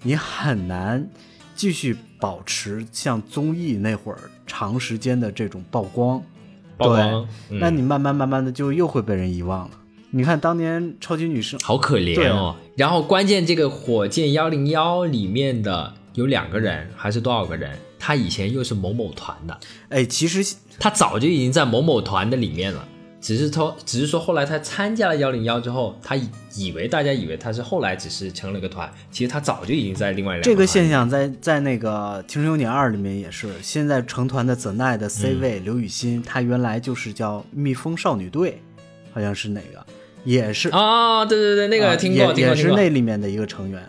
[0.02, 1.04] 你很难
[1.56, 6.22] 继续保持像综艺那会儿长时间的这种曝光。
[6.78, 9.70] 曝光，那你慢慢慢慢的就又会被人遗忘了。
[10.14, 12.56] 你看当年超级女声好可怜哦。
[12.76, 15.92] 然后关键这个火箭幺零幺里面的。
[16.14, 17.76] 有两个人还是多少个人？
[17.98, 22.86] 他以前又是某某团的，哎，其实他早就已经在某某团的里面了。
[23.20, 33.48] 只是说，只是说后来他参加了幺零幺之后，他以以为大家以为他是后来只是成了个团，其实他早就已经在另外两这个现象在在那个《青春有你二》里面也是。
[33.60, 38.62] 现在成团的 The Night 的 C 位、刘雨欣，她原来就是叫蜜蜂少女队，
[39.12, 39.84] 好像是哪个，
[40.24, 43.82] 也是啊，对对对，那个听过，也是那里面的一个成员。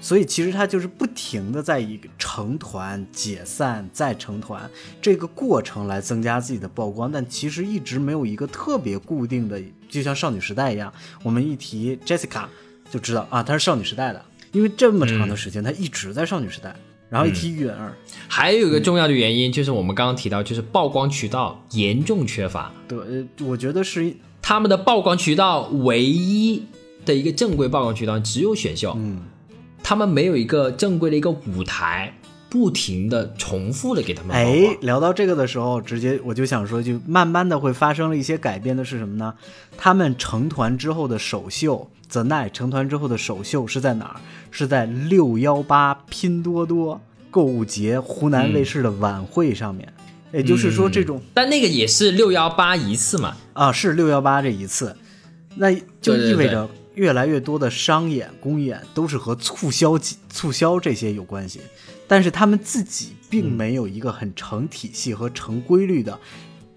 [0.00, 4.70] 所以其实他就是不停的在一个成团、解散、再成团
[5.02, 10.92] 这个过程来增加自己的曝光，但其实一直没有一个特别固定的，就像少女时代一样，
[11.24, 12.44] 我们一提 Jessica
[12.90, 16.74] 就知道啊，她是少女时代的，因为这么长的时间她一直在少女时代。
[17.10, 17.94] 然后一提允儿，
[18.28, 22.70] 还有一个重要的原因就是我们刚刚提到，就是曝光渠道严重缺乏。
[22.86, 22.98] 对，
[23.46, 26.64] 我觉得是他们的曝光渠道唯一
[27.04, 28.94] 的一个正规曝光渠道只有选秀。
[28.96, 29.22] 嗯。
[29.80, 32.12] 他们没有一个正规的一个舞台，
[32.50, 34.36] 不停的重复的给他们。
[34.36, 39.32] 哎，聊到这个的时候，直接我就想说，就慢慢的会发生了一些改变的是什么呢？
[39.78, 44.16] 他们成团之后的首秀，The Night 成团之后的首秀是在哪儿？
[44.50, 49.90] 是在六幺八拼多多购物节湖南卫视的晚会上面。
[50.32, 53.36] 也就是说，这种，但那个也是六幺八一次嘛？
[53.52, 54.96] 啊，是六幺八这一次，
[55.56, 56.68] 那就意味着。
[56.94, 59.96] 越来越多的商演、公演都是和促销、
[60.28, 61.60] 促销这些有关系，
[62.08, 66.18] 但是他们自己并没有一个很成体系和成规律的，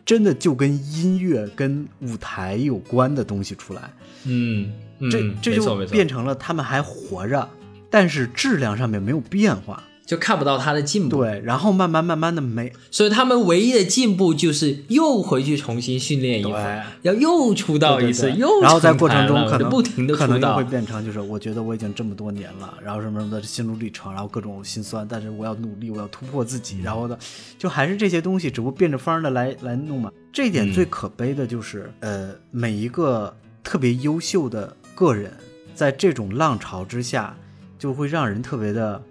[0.06, 3.82] 真的就跟音乐、跟舞台有关的东西出来。
[4.26, 4.72] 嗯，
[5.10, 7.50] 这这就变成了他们还活着，
[7.90, 9.82] 但是质量上面没有变化。
[10.12, 27.18] 就看不到他的进步，对，然后慢慢慢慢的没，所以他们唯一的进步就是又回去重新训练一回，要又出道一次，又然后在过程中可能不停的可能又会变成就是我觉得我已经这么多年了，然后什么什么的心路历程，然后各种心酸，但是我要努力，我要突破自己，然后呢，
[27.58, 30.12] 就还是这些东西，只不过变着法儿的来来弄嘛。
[30.34, 33.34] 这一点最可悲的就是，呃，每一个
[33.64, 35.32] 特别优秀的个人，
[35.74, 37.34] 在这种浪潮之下，
[37.80, 39.02] 就会让人特别的。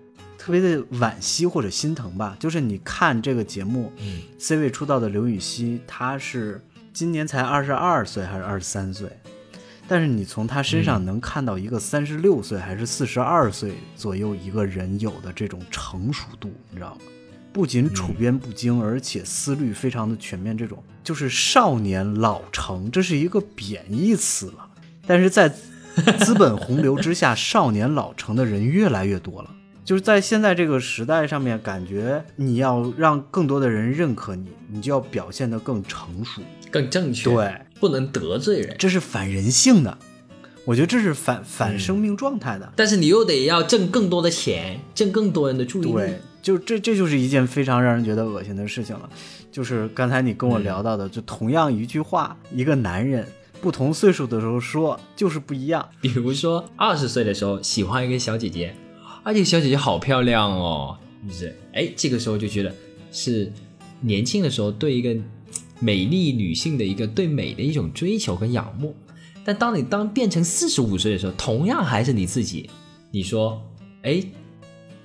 [0.40, 6.58] 特别的惋惜或者心疼吧，就是你看这个节目，嗯，C 位出道的刘禹锡，他是
[6.94, 9.10] 今年才二十二岁还是二十三岁？
[9.86, 17.00] 但是你从他身上能看到一个三十六岁还是四十二岁左右一个人有的这种成熟度，你知道吗？
[17.52, 24.66] 不仅处变不惊，而且思虑非常的全面，这种就是少年老成，这是一个贬义词了。
[25.06, 25.50] 但是在
[26.18, 29.50] 资本洪流之下，少年老成的人越来越多了。
[29.84, 39.98] 就是在现在这个时代上面，感觉你要让更多的人认可你，你就要表现得更成熟、更正确，对，不能得罪人，这是反人性的。
[40.66, 42.72] 我觉得这是反反生命状态的。
[42.76, 45.92] 但是你又得要挣更多的钱，挣更多人的注意力。
[45.92, 49.08] 对，就这这就是一件非常让人觉得恶心的事情了。
[49.50, 53.26] 就是刚才你跟我聊到的，就同样一句话，一个男人
[53.60, 55.88] 不同岁数的时候说就是不一样。
[56.00, 58.72] 比如说二十岁的时候喜欢一个小姐姐。
[59.30, 61.56] 啊，这个小姐姐好漂亮哦，是不是？
[61.72, 62.74] 哎，这个时候就觉得
[63.12, 63.52] 是
[64.00, 65.16] 年轻的时候对一个
[65.78, 68.92] 美丽女性的一个对美的一种追求跟仰慕。
[69.44, 72.68] 但当你当变成四十五岁的时候，同样还是你自己，
[73.12, 73.62] 你说，
[74.02, 74.20] 哎，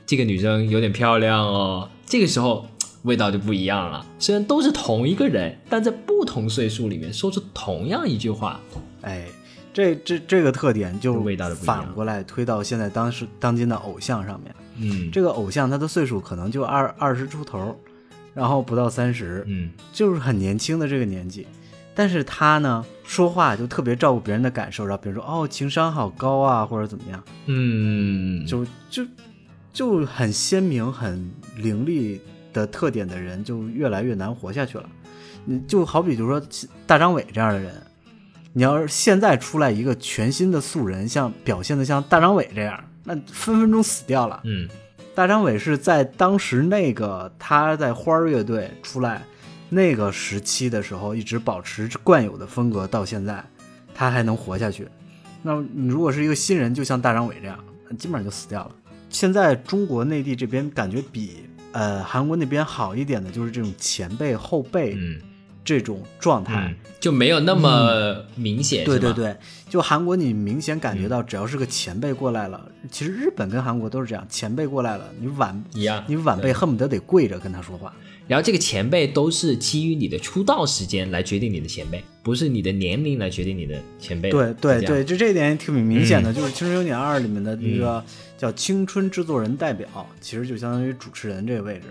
[0.07, 2.65] 这个女生有点漂亮哦，这个时候
[3.03, 4.03] 味道就不一样了。
[4.17, 8.59] 虽然都是同一个人，但在不同岁数里面说出同样一句话，
[9.01, 9.27] 哎。
[9.75, 11.21] 这这这个特点就
[11.53, 14.55] 反过来推到现在当时当今的偶像上面。
[14.77, 17.77] 嗯，这个偶像他的岁数可能就二二十出头，
[18.33, 21.45] 然后不到三十，嗯，就是很年轻的这个年纪。
[21.93, 29.05] 但是他呢，说话就特别照顾别人的感受，然后比如说哦，情商好高啊，或者怎么样，嗯，就就
[29.73, 32.21] 就很鲜明、很凌厉
[32.53, 34.89] 的特点的人，就越来越难活下去了。
[35.43, 36.41] 你就好比就是说
[36.87, 37.73] 大张伟这样的人。
[38.57, 44.39] 你要是现在出来一个全新的素人，像表现的像大张伟这样，那分分钟死掉了。
[44.45, 44.65] 嗯，
[45.13, 49.21] 大张伟是在当时那个他在花儿乐队出来
[49.67, 53.43] 那个时期的时候，一直保持惯有的风格，到现在
[53.93, 54.87] 他还能活下去。
[55.41, 57.59] 那你如果是一个新人，就像大张伟这样，
[57.99, 58.71] 基本上就死掉了。
[59.09, 61.43] 现在中国内地这边感觉比
[61.73, 64.93] 呃韩国那边好一点的，就是这种前辈后辈。
[64.95, 65.19] 嗯。
[65.65, 69.35] 这种状态就没有那么明显，对对对，
[69.67, 76.03] 就韩国你明显感觉到，只要是个前辈过来了，其实日本跟韩国都是这样，前辈过来了，你晚一样。
[76.07, 77.91] 你晚辈恨不得得跪着跟他说话。
[78.27, 84.31] 然后这个前辈都是基于你的出道时间来决定你的前辈，不是你的年龄来决定你的前辈。
[84.31, 86.33] 对对对，就这一点也挺明显的，嗯。
[86.33, 88.03] 就是《青春有你二》里面的那个
[88.35, 89.87] 叫青春制作人代表，
[90.21, 91.83] 其实就相当于主持人这个位置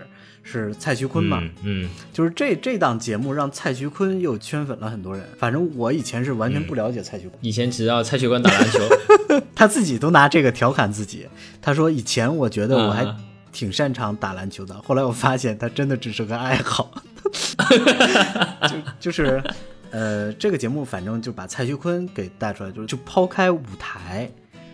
[0.45, 1.39] 是蔡徐坤嘛。
[1.41, 5.25] 嗯嗯，就是这这档节目让蔡徐坤又圈粉了很多人。
[5.37, 8.79] 反正我以前是完全不了解蔡徐坤，以前只知道蔡徐坤打篮球，
[9.53, 11.27] 他自己都拿这个调侃自己。
[11.61, 13.17] 他说以前我觉得我还啊
[13.51, 16.91] 挺擅长打篮球的，后来我发现他真的只是个爱好。
[18.69, 19.43] 就就是，
[19.89, 24.29] 呃，这个节目反正就把蔡徐坤给带出来，就是就抛开舞台，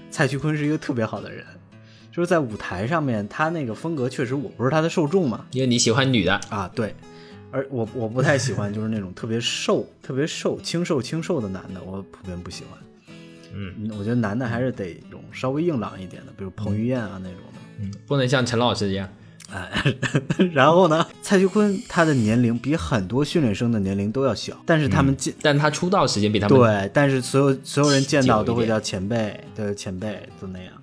[0.09, 1.45] 蔡徐坤是一个特别好的人。
[2.11, 6.93] 就是在舞台上面，他那个风格确实我不是他的受众嘛，因为你喜欢女的，啊，对，
[7.51, 12.77] 而我我不太喜欢就是那种特别瘦、特别瘦、清瘦、清瘦的男的，我普遍不喜欢。
[13.53, 17.59] 嗯我觉得男的还是得一种稍微硬朗一点的，比如彭于晏啊那种的。
[17.79, 19.07] 嗯，不能像陈老师一样。
[20.53, 30.73] 然后呢，蔡徐坤他的年龄比很多训练生的年龄都要小，但是他们见、但他出道时间比他们对，但是所有所有人见到都会叫前辈，对前辈都那样，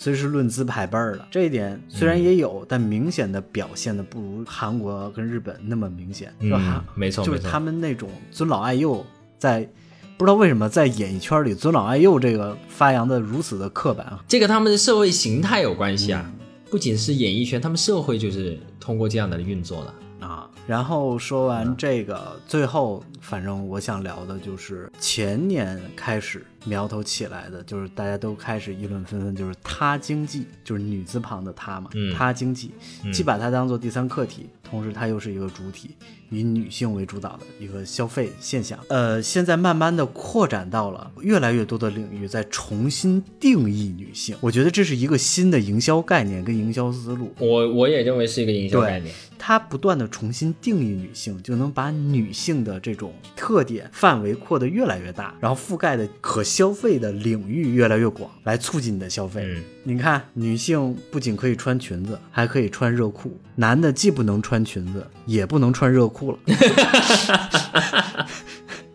[0.00, 1.28] 所以是论资排辈儿的。
[1.30, 6.34] 这一点虽然也有，但明显的表现的不如韩国跟日本那么明显。
[6.38, 6.50] 嗯，
[6.94, 7.26] 没错没错。
[7.26, 9.04] 就是他们那种尊老爱幼，
[9.38, 9.68] 在
[10.16, 14.24] 不知道为什么在演艺圈里尊老爱幼这个发扬的如此的刻板啊。
[14.26, 16.32] 这个他们的社会形态有关系啊，
[16.70, 20.26] 不仅是演艺圈，他们社会就是通过这样的运作的。
[20.26, 32.72] 啊，然后说完这个，最后反正我想聊的就是前年开始苗头起来的，就是大家都开始议论纷纷，就是她经济，就是女字旁的她嘛，嗯他经济，
[33.12, 35.96] 既把它当做第三客体，同时它又是一个主体，
[36.30, 38.78] 以女性为主导的一个消费现象。
[38.88, 47.32] 呃，现在慢慢的扩展到了越来越多的领域，在重新定义女性，我觉得这是一个新的营销概念跟营销思路。
[47.38, 49.14] 我我也认为是一个营销概念。
[49.42, 59.42] 它不断的重新定义女性，就能把女性的这种特点范围扩得越来越大，然后覆盖的可消费的领域越来越广，来促进你的消费。
[59.44, 66.38] 嗯你看，女性不仅可以穿裙子，还可以穿热裤；男的既不能穿裙子，也不能穿热裤了。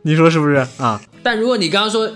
[0.04, 1.02] 你说是不是啊？
[1.24, 2.08] 但如果你刚刚说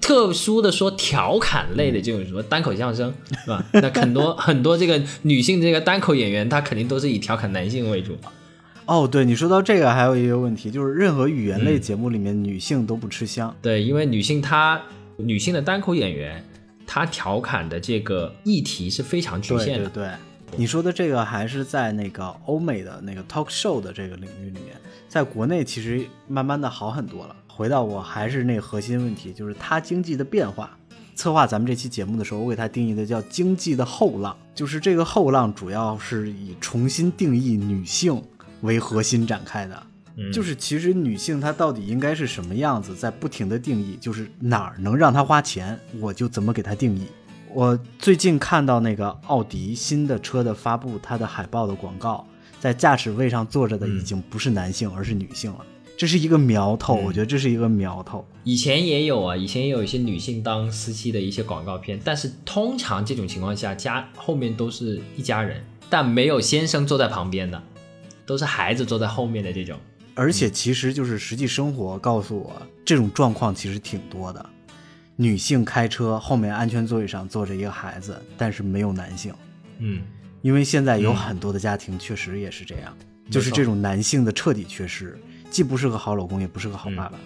[0.00, 3.12] 特殊的说调侃类的这种什么单口相声，
[3.44, 3.62] 是吧？
[3.74, 8.16] 那很多很多这个女性这个单口演员，她肯定都是以调侃男性为主。
[8.86, 13.54] 哦，对你说到这个，还有一个问题，就是任何语言类节目里面，女性都不吃香。
[13.62, 14.80] 对，因为女性她
[15.16, 16.44] 女性的单口演员，
[16.86, 19.88] 她调侃的这个议题是非常局限的。
[19.88, 24.76] 对对对，你说的这个还是在那个欧美的那个 talk show 的这个领域里面，
[25.08, 27.34] 在国内其实慢慢的好很多了。
[27.46, 30.76] 回到我还是那个核心问题，就是它经济的变化。
[31.14, 38.20] 策划咱们这期节目的时候，我给它定义的叫经济的后浪，就是这个后浪主要是以重新定义女性
[38.64, 39.82] 为核心展开的。
[40.16, 47.06] 嗯就是其实女性她到底应该是什么样子，在不停的定义，就是哪儿能让她花钱，我就怎么给她定义。
[47.52, 52.24] 我最近看到那个奥迪新的车的发布，它的海报的广告，
[52.60, 55.58] 在驾驶位上坐着的已经不是男性，而是女性了。
[55.96, 58.24] 这是一个苗头，我觉得这是一个苗头。
[58.42, 67.62] 以前也有啊，以前也有一些女性当司机的一些广告片，但是通常这种情况下，家后面都是一家人，但没有先生坐在旁边的，
[68.26, 69.78] 都是孩子坐在后面的这种。
[70.14, 74.44] 而且其实就是实际生活告诉我，这种状况其实挺多的。
[75.16, 79.34] 女性开车后面安全座椅上坐着一个孩子，但是没有男性。
[79.78, 80.02] 嗯，
[80.42, 82.96] 因为现在有很多的家庭确实也是这样，
[83.30, 85.18] 就是这种男性的彻底缺失，
[85.50, 87.18] 既不是个好老公，也不是个好爸爸。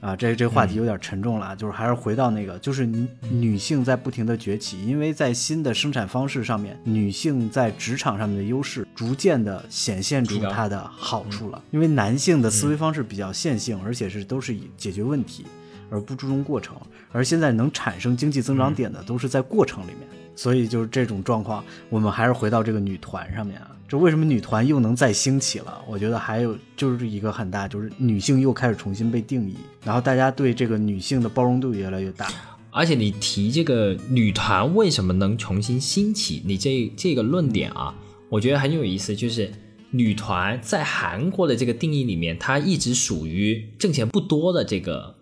[0.00, 11.62] 啊，这这话题有点沉重了，就是还是回到那个，就是女女性在不停的崛起，因为在新的生产方式上面，女性在职场上面的优势逐渐的显现出它的好处了。
[11.70, 15.46] 因为男性的思维方式比较线性，而且是都是以解决问题
[15.90, 16.76] 而不注重过程，
[17.10, 20.00] 而现在能产生经济增长点的都是在过程里面。
[20.36, 23.70] 所以就是这种状况，我们还是回到这个女团上面啊。
[23.88, 25.80] 这为什么女团又能再兴起了？
[25.86, 32.28] 我觉得还有就是一个很大，就是女性又开始重新被定义，然后大家对这个女性的包容度越来越大。
[32.72, 37.94] 而且你提这个女团为什么能重新兴起，你这这个论点啊，
[38.28, 39.14] 我觉得很有意思。
[39.14, 39.50] 就是
[39.92, 45.14] 女团在韩国的这个定义里面，它一直属于挣钱不多的这个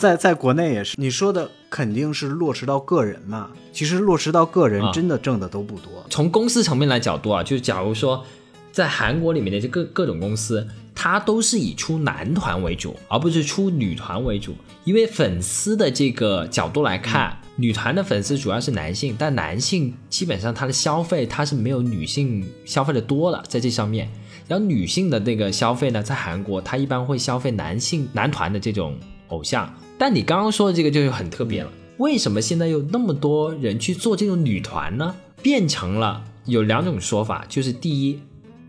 [0.00, 3.50] 在在国内也是，你说的肯定是落实到个人嘛。
[3.72, 6.04] 其实落实到个人啊，真的挣的都不多。
[6.08, 8.24] 从公司层面来角度啊，就是假如说
[8.72, 14.54] 在韩国里面的这各各种公司，它都是以出男团为主，而不是出女团为主。
[14.84, 24.10] 因为粉丝的这个角度来看，女团的粉丝主要是男性，但男性基本上他的消费他是没有女性消费的多了，在这上面。
[24.46, 28.98] 然后女性的那个消费呢，在韩国他一般会消费男性男团的这种
[29.28, 29.72] 偶像。
[29.96, 35.14] 但你刚刚说的这个就很特别了，为什么现在有那么多人去做这种女团呢？
[35.42, 38.18] 变成了有两种说法，就是第一，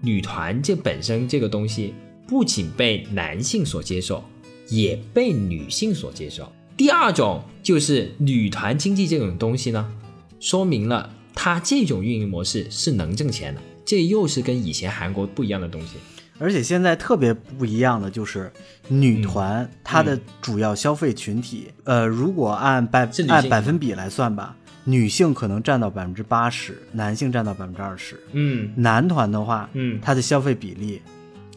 [0.01, 1.93] 女团这本身这个东西
[2.27, 4.23] 不仅被男性所接受，
[4.69, 6.51] 也被女性所接受。
[6.77, 9.91] 第二种就是女团经济这种东西呢，
[10.39, 15.93] 说明了它这种运营模式是能挣钱的，这又是跟以前韩国不一样的东西。
[16.39, 18.51] 而且现在特别不一样的就是
[18.87, 24.55] 女团，它的主要消费群体，呃，如果按百按百分比来算吧，
[24.85, 28.19] 女性可能占到百分之八十，男性占到百分之二十。
[28.31, 31.01] 嗯，男团的话，嗯，它的消费比例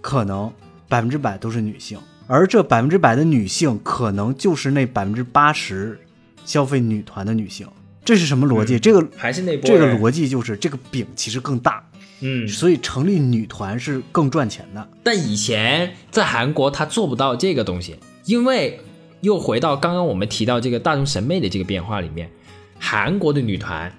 [0.00, 0.52] 可能
[0.88, 1.98] 百分之百都是女性。
[2.26, 5.98] 而这百分之百的女性，可能就是那百分之八十
[6.44, 7.68] 消费女团的女性，
[8.04, 8.78] 这是什么逻辑？
[8.78, 11.84] 这个还是那波这个逻辑就是这个饼其实更大，
[12.22, 14.88] 嗯，所以成立女团是更赚钱的。
[15.02, 18.80] 但以前在韩国他做不到这个东西，因为
[19.20, 22.30] 又回到刚刚我们提到这个大众审美的这个变化里面，
[22.78, 23.92] 韩国的女团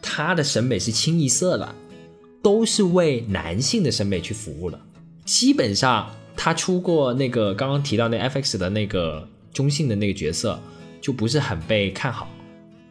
[0.00, 1.74] 她的审美是清一色的，
[2.42, 4.80] 都是为男性的审美去服务的，
[5.24, 6.10] 基本上。
[6.36, 10.58] 她出过那个刚刚提到那 FX 的那个中性的那个角色，
[10.98, 12.30] 就不是很被看好。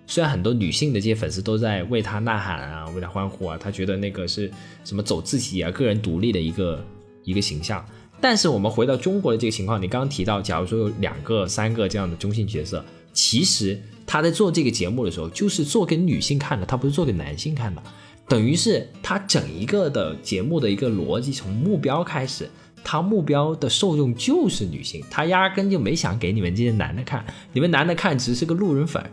[0.10, 4.52] 虽然很多女性的这些粉丝都在为他呐喊啊，为他欢呼啊，他觉得那个是
[4.84, 6.84] 什么走自己啊、个人独立的一个
[7.24, 7.86] 一个形象。
[8.20, 12.84] 但是我们回到中国的这个情况，你刚刚提到，假如说有两个、三个这样的中性角色，
[13.14, 17.84] 其实他在做这个节目的时候，就是做给女性看的，他不是做给男性看的。
[18.28, 22.50] 等于是他整一个的节目的一个逻辑，从目标开始。
[22.82, 29.04] 他目标的受众就是女性，他压根就没想给你们这些男的看，你们男的看只是个路人粉，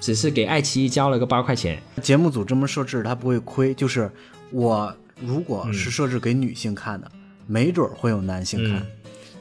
[0.00, 1.82] 只是给爱奇艺交了个八块钱。
[2.02, 3.74] 节目组这么设置，他不会亏。
[3.74, 4.10] 就是
[4.50, 7.10] 我如果是设置给女性看的，
[7.46, 8.80] 没准会有男性看；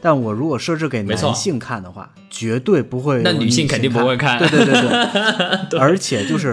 [0.02, 3.22] 但我如果设置给男性看的话，绝对不会。
[3.24, 4.40] 那女性肯定不会看。
[4.40, 5.80] 对对对对。
[5.80, 6.52] 而且就是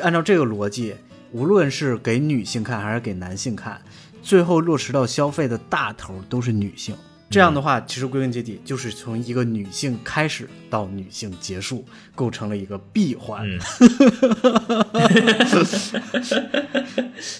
[0.00, 0.94] 按照这个逻辑，
[1.32, 3.80] 无论是给女性看还是给男性看。
[4.22, 6.94] 最后落实到消费的大头都是女性，
[7.32, 11.82] 这样的话，其实归根结底就是从一个女性开始到女性结束，
[12.14, 13.48] 构成了一个闭环。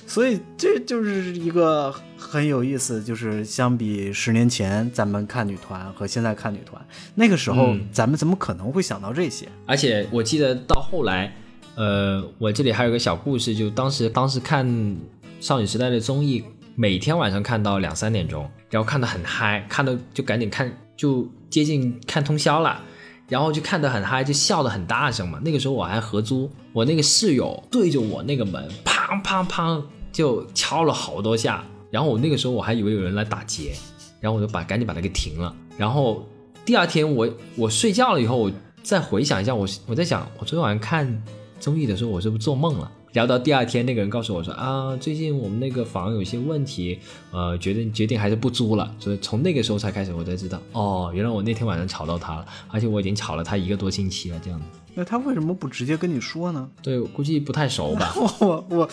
[0.07, 6.83] 所以这就是一个很有意思，就是相比十年前咱们看女团和现在看女团，
[7.15, 9.47] 那个时候咱们怎么可能会想到这些？
[9.67, 11.37] 而且我记得到后来，
[11.75, 14.97] 呃，我这里还有个小故事，就当时当时看
[15.41, 16.43] 少女时代的综艺。
[16.75, 22.83] 每天晚上看到两三点钟，然后看得很嗨，看的就赶紧看，就接近看通宵了，
[23.29, 25.39] 然后就看得很嗨，就笑得很大声嘛。
[25.45, 33.75] 那个时候我还合租，我那个室友对着我那个门，砰砰砰就敲了好多下，然后我那个时候我还以为有人来打劫，
[34.21, 35.55] 然后我就把赶紧把它给停了。
[35.77, 36.27] 然后
[36.65, 38.51] 第二天我我睡觉了以后，我
[38.83, 41.23] 再回想一下，我我在想，我昨天晚上看
[41.61, 42.91] 综艺的时候，我是不是做梦了？
[43.13, 46.99] 聊到第二天，那个人告诉我说啊，最近我们那个房有些问题，
[47.31, 48.95] 呃，决定决定还是不租了。
[48.99, 54.67] 所以从那个时候才开始，我才知道，哦，原来我那天晚上吵到他了，而且我已经吵了他一个多星期了，这样子。
[54.95, 56.69] 那他为什么不直接跟你说呢？
[56.83, 58.15] 对，估计不太熟吧。
[58.17, 58.79] 我 我。
[58.79, 58.89] 我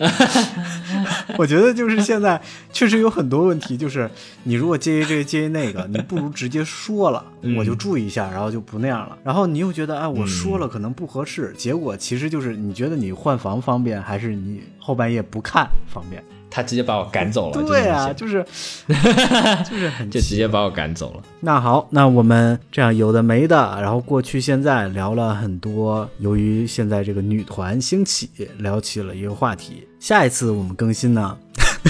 [1.46, 2.40] 觉得就是现在
[2.72, 4.10] 确实有很多问题，就是
[4.44, 7.24] 你如果介意这个介意那个，你不如直接说了，
[7.56, 9.18] 我就注意一下，然后就不那样了。
[9.22, 16.22] 然后你又觉得，哎，我说了可能不合适，结果其实就是你觉得你换房方便，还是你后半夜不看方便？
[16.50, 17.62] 他直接把我赶走了。
[17.62, 18.44] 对啊，就是
[18.88, 21.22] 就是很就直接把我赶走了。
[21.40, 28.28] 那好，那我们这样有的没的，然后过去现在聊了很多，由于现在这个女团兴起，
[28.58, 29.86] 聊起了一个话题。
[29.98, 31.36] 下一次我们更新呢，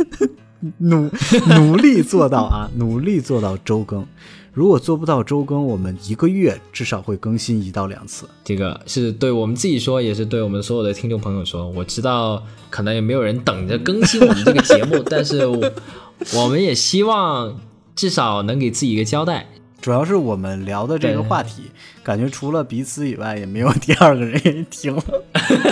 [0.77, 1.09] 努
[1.47, 4.05] 努力做到啊，努力做到周更。
[4.53, 8.27] 如果做不到周更，我们一个月至少会更新一到两次。
[8.43, 11.69] 这个是对我们自己说，也是对我们所有的听众朋友说。
[11.69, 17.61] 我知道可能也没有人等着更新我们这个节目， 但是我们也希望
[17.95, 19.47] 至少能给自己一个交代。
[19.81, 21.63] 主要是我们聊的这个话题，
[22.03, 24.95] 感觉除了彼此以外，也没有第二个人愿意听。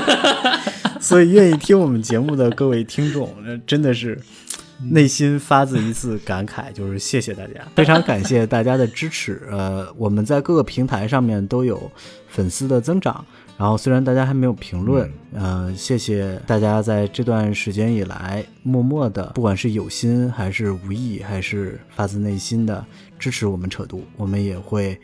[1.01, 3.35] 所以愿意听我们节目的各位听众，
[3.67, 4.17] 真的是。
[4.81, 9.41] 内心发自一次感慨，就是谢谢大家， 非常感谢大家的支持。
[9.49, 11.91] 呃，我们在各个平台上面都有
[12.27, 13.25] 粉丝的增长，
[13.57, 22.85] 然后虽然大家还没有评论，呃，谢谢大家在这段时间以来默默的，不管是有心还是无意，还是发自内心的
[23.17, 24.99] 支持我们扯读，我们也会。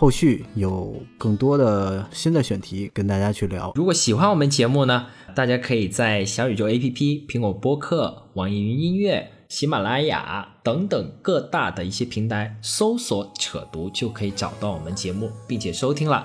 [0.00, 3.72] 后续有更多的新的选题跟大家去聊。
[3.74, 16.24] 如果喜欢我们节目呢，大家可以在小宇宙 APP、苹果播客、网易云音乐、喜马拉雅等等各大的一些平台搜索“扯读”，就可以找到我们节目，并且收听了。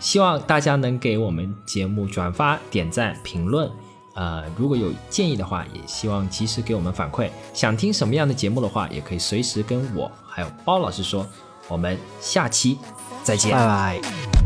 [0.00, 3.70] 希望大家能给我们节目转发、点赞、评论。
[4.16, 7.30] 呃，如果有建议的话，也希望及时给我们反馈。
[7.54, 11.24] 想听什么样的节目的话，也可以随时跟我还有包老师说。
[11.68, 12.76] 我们下期
[13.22, 14.41] 再见，拜拜。